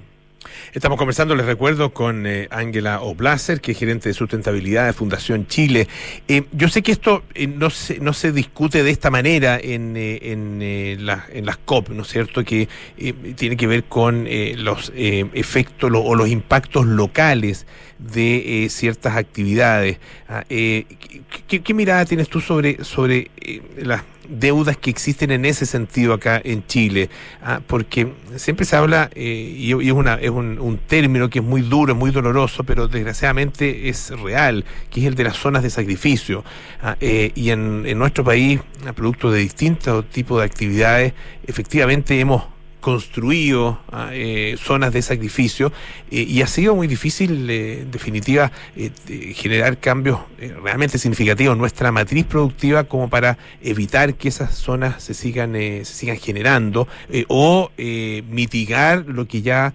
[0.73, 5.47] Estamos conversando, les recuerdo, con eh, Ángela Oblaser, que es gerente de sustentabilidad de Fundación
[5.47, 5.89] Chile.
[6.29, 9.97] Eh, yo sé que esto eh, no, se, no se discute de esta manera en,
[9.97, 12.45] eh, en, eh, la- en las COP, ¿no es cierto?
[12.45, 12.69] Que
[12.99, 17.67] eh, tiene que ver con eh, los eh, efectos o los impactos locales
[17.99, 19.99] de eh, ciertas actividades.
[20.29, 20.87] Ah, eh,
[21.47, 26.15] ¿qué, qué- mirada tienes tú sobre, sobre eh, las deudas que existen en ese sentido
[26.15, 27.11] acá en Chile,
[27.43, 31.45] ah, porque siempre se habla, eh, y, es, una, es un, un término que es
[31.45, 35.71] muy duro, muy doloroso, pero desgraciadamente es real, que es el de las zonas de
[35.71, 36.45] sacrificio.
[36.83, 41.13] Ah, eh, y en, en nuestro país, a producto de distintos tipos de actividades,
[41.47, 42.45] efectivamente hemos
[42.83, 45.73] construido ah, eh, zonas de sacrificio
[46.11, 48.91] eh, y ha sido muy difícil, eh, en definitiva, eh,
[49.35, 50.21] generar cambios
[50.63, 55.85] realmente significativos en nuestra matriz productiva como para evitar que esas zonas se sigan, se
[55.85, 56.87] sigan generando
[57.29, 57.71] o
[58.29, 59.73] mitigar lo que ya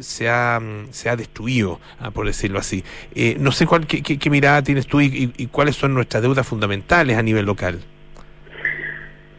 [0.00, 2.84] se, ha, mm, se ha destruido, ah, por decirlo así.
[3.38, 6.22] No sé cuál, qué, qué- qué mirada tienes tú y, y- y cuáles son nuestras
[6.22, 7.82] deudas fundamentales a nivel local.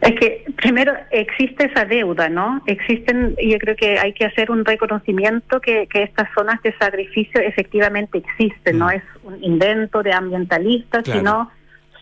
[0.00, 2.62] Es que primero existe esa deuda, ¿no?
[2.66, 6.74] Existen, y yo creo que hay que hacer un reconocimiento que, que estas zonas de
[6.78, 11.18] sacrificio efectivamente existen, no es un invento de ambientalistas, Claro.
[11.18, 11.50] sino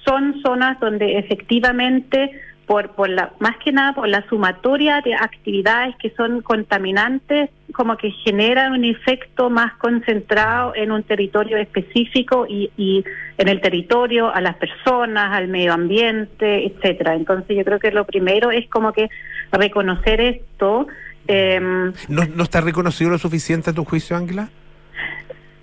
[0.05, 2.31] son zonas donde efectivamente,
[2.67, 7.97] por, por la, más que nada por la sumatoria de actividades que son contaminantes, como
[7.97, 13.05] que generan un efecto más concentrado en un territorio específico y, y
[13.39, 17.15] en el territorio, a las personas, al medio ambiente, etcétera.
[17.15, 19.09] Entonces yo creo que lo primero es como que
[19.53, 20.87] reconocer esto.
[21.27, 24.49] em, ¿No, no está reconocido lo suficiente a tu juicio, Ángela?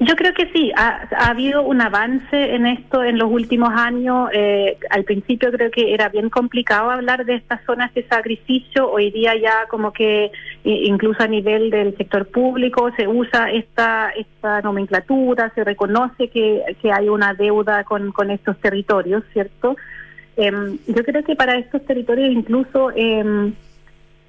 [0.04, 4.32] Yo creo que sí, ha, ha habido un avance en esto en los últimos años.
[4.34, 8.90] Eh, al principio creo que era bien complicado hablar de estas zonas de sacrificio.
[8.90, 10.32] Hoy día ya como que
[10.64, 16.92] incluso a nivel del sector público se usa esta esta nomenclatura, se reconoce que, que
[16.92, 19.78] hay una deuda con, con estos territorios, ¿cierto?
[20.36, 22.92] Em, yo creo que para estos territorios incluso...
[22.96, 23.54] em,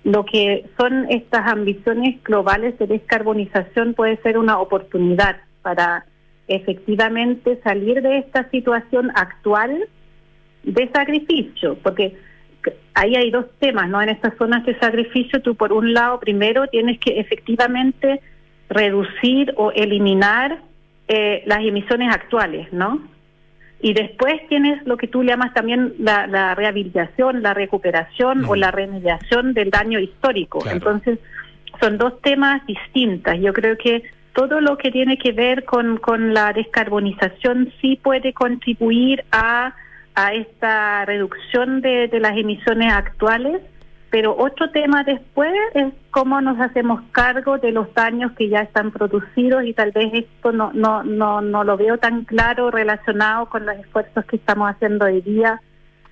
[0.05, 6.05] lo que son estas ambiciones globales de descarbonización puede ser una oportunidad para
[6.49, 9.89] efectivamente salir de esta situación actual
[10.63, 12.17] de sacrificio, porque
[12.95, 14.01] ahí hay dos temas, ¿no?
[14.03, 18.21] En estas zonas de sacrificio, tú por un lado primero tienes que efectivamente
[18.69, 20.61] reducir o eliminar
[21.09, 23.01] eh, las emisiones actuales, ¿no?
[23.81, 28.71] Y después tienes lo que tú llamas también la, la rehabilitación, la recuperación o la
[28.71, 30.61] remediación del daño histórico.
[30.61, 30.77] Claro.
[30.77, 31.19] Entonces,
[31.81, 33.41] son dos temas distintas.
[33.41, 34.05] Yo creo que
[34.35, 39.75] todo lo que tiene que ver con, con la descarbonización sí puede contribuir a,
[40.15, 43.63] a esta reducción de, de las emisiones actuales,
[44.11, 48.91] pero otro tema después es cómo nos hacemos cargo de los daños que ya están
[48.91, 53.65] producidos y tal vez esto no, no, no, no lo veo tan claro relacionado con
[53.65, 55.61] los esfuerzos que estamos haciendo hoy día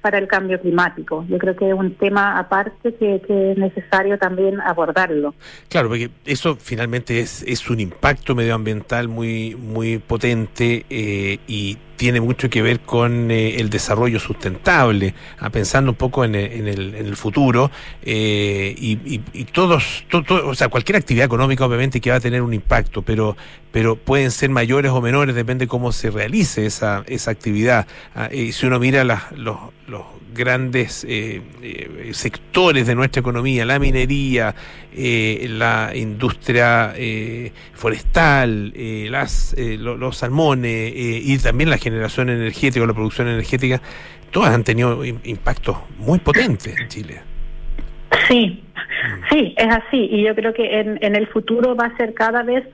[0.00, 1.24] para el cambio climático.
[1.28, 5.34] Yo creo que es un tema aparte que, es necesario también abordarlo.
[5.68, 12.22] Claro, porque eso finalmente es, es un impacto medioambiental muy, muy potente eh, y tiene
[12.22, 17.06] mucho que ver con eh, el desarrollo sustentable, ah, pensando un poco en, el- en
[17.06, 17.70] el, futuro
[18.00, 22.40] eh, y, todos, to- to- o sea, cualquier actividad económica obviamente que va a tener
[22.40, 23.36] un impacto, pero,
[23.70, 27.86] pero pueden ser mayores o menores, depende cómo se realice esa, esa actividad.
[28.14, 29.18] Ah, si uno mira los,
[29.86, 34.54] los grandes eh, eh, sectores de nuestra economía, la minería,
[34.94, 39.10] eh, la industria eh, forestal, eh,
[39.56, 43.80] eh, los salmones eh, y también la generación energética o la producción energética,
[44.30, 47.20] todas han tenido im- impactos muy potentes en Chile.
[48.28, 48.62] Sí,
[49.30, 50.08] sí, es así.
[50.10, 52.64] Y yo creo que en, en el futuro va a ser cada vez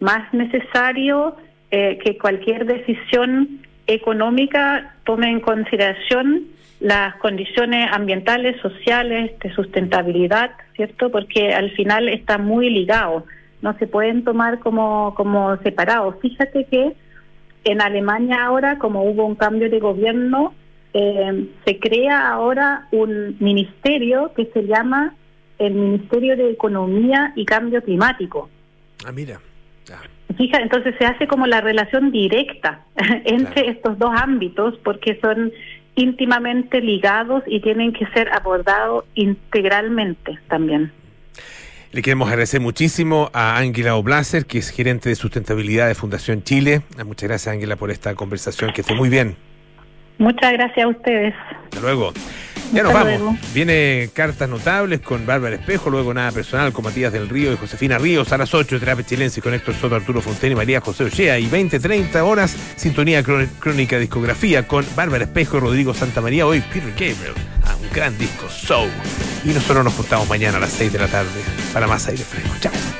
[0.00, 1.36] más necesario
[1.70, 6.44] eh, que cualquier decisión económica tome en consideración
[6.80, 11.10] las condiciones ambientales, sociales, de sustentabilidad, ¿cierto?
[11.10, 13.24] Porque al final está muy ligado,
[13.62, 16.14] no se pueden tomar como, como separados.
[16.22, 16.92] Fíjate que
[17.70, 20.54] en Alemania ahora, como hubo un cambio de gobierno,
[20.94, 25.14] eh, se crea ahora un ministerio que se llama
[25.58, 28.48] el Ministerio de Economía y Cambio Climático.
[29.06, 29.40] Ah, mira.
[30.36, 32.84] Fija, entonces se hace como la relación directa
[33.24, 35.52] entre estos dos ámbitos porque son
[35.94, 40.92] íntimamente ligados y tienen que ser abordados integralmente también.
[41.90, 46.82] Le queremos agradecer muchísimo a Ángela Oblaser, que es gerente de sustentabilidad de Fundación Chile.
[47.06, 48.72] Muchas gracias, Ángela, por esta conversación.
[48.74, 49.36] Que esté muy bien.
[50.18, 51.34] Muchas gracias a ustedes.
[51.64, 52.12] Hasta luego.
[52.74, 53.08] Ya nos vamos.
[53.18, 53.36] luego.
[53.54, 57.96] Viene Cartas Notables con Bárbara Espejo, luego Nada Personal con Matías del Río y Josefina
[57.96, 61.38] Ríos a las 8, Terapia Chilense con Héctor Soto, Arturo Fontaine y María José Ochea
[61.38, 66.46] y 20, 30 horas, Sintonía Cró- Crónica Discografía con Bárbara Espejo y Rodrigo Santa María,
[66.46, 67.32] hoy Peter Gabriel,
[67.92, 68.90] gran disco, Soul.
[69.44, 72.54] Y nosotros nos juntamos mañana a las 6 de la tarde para más aire fresco.
[72.60, 72.97] Chao.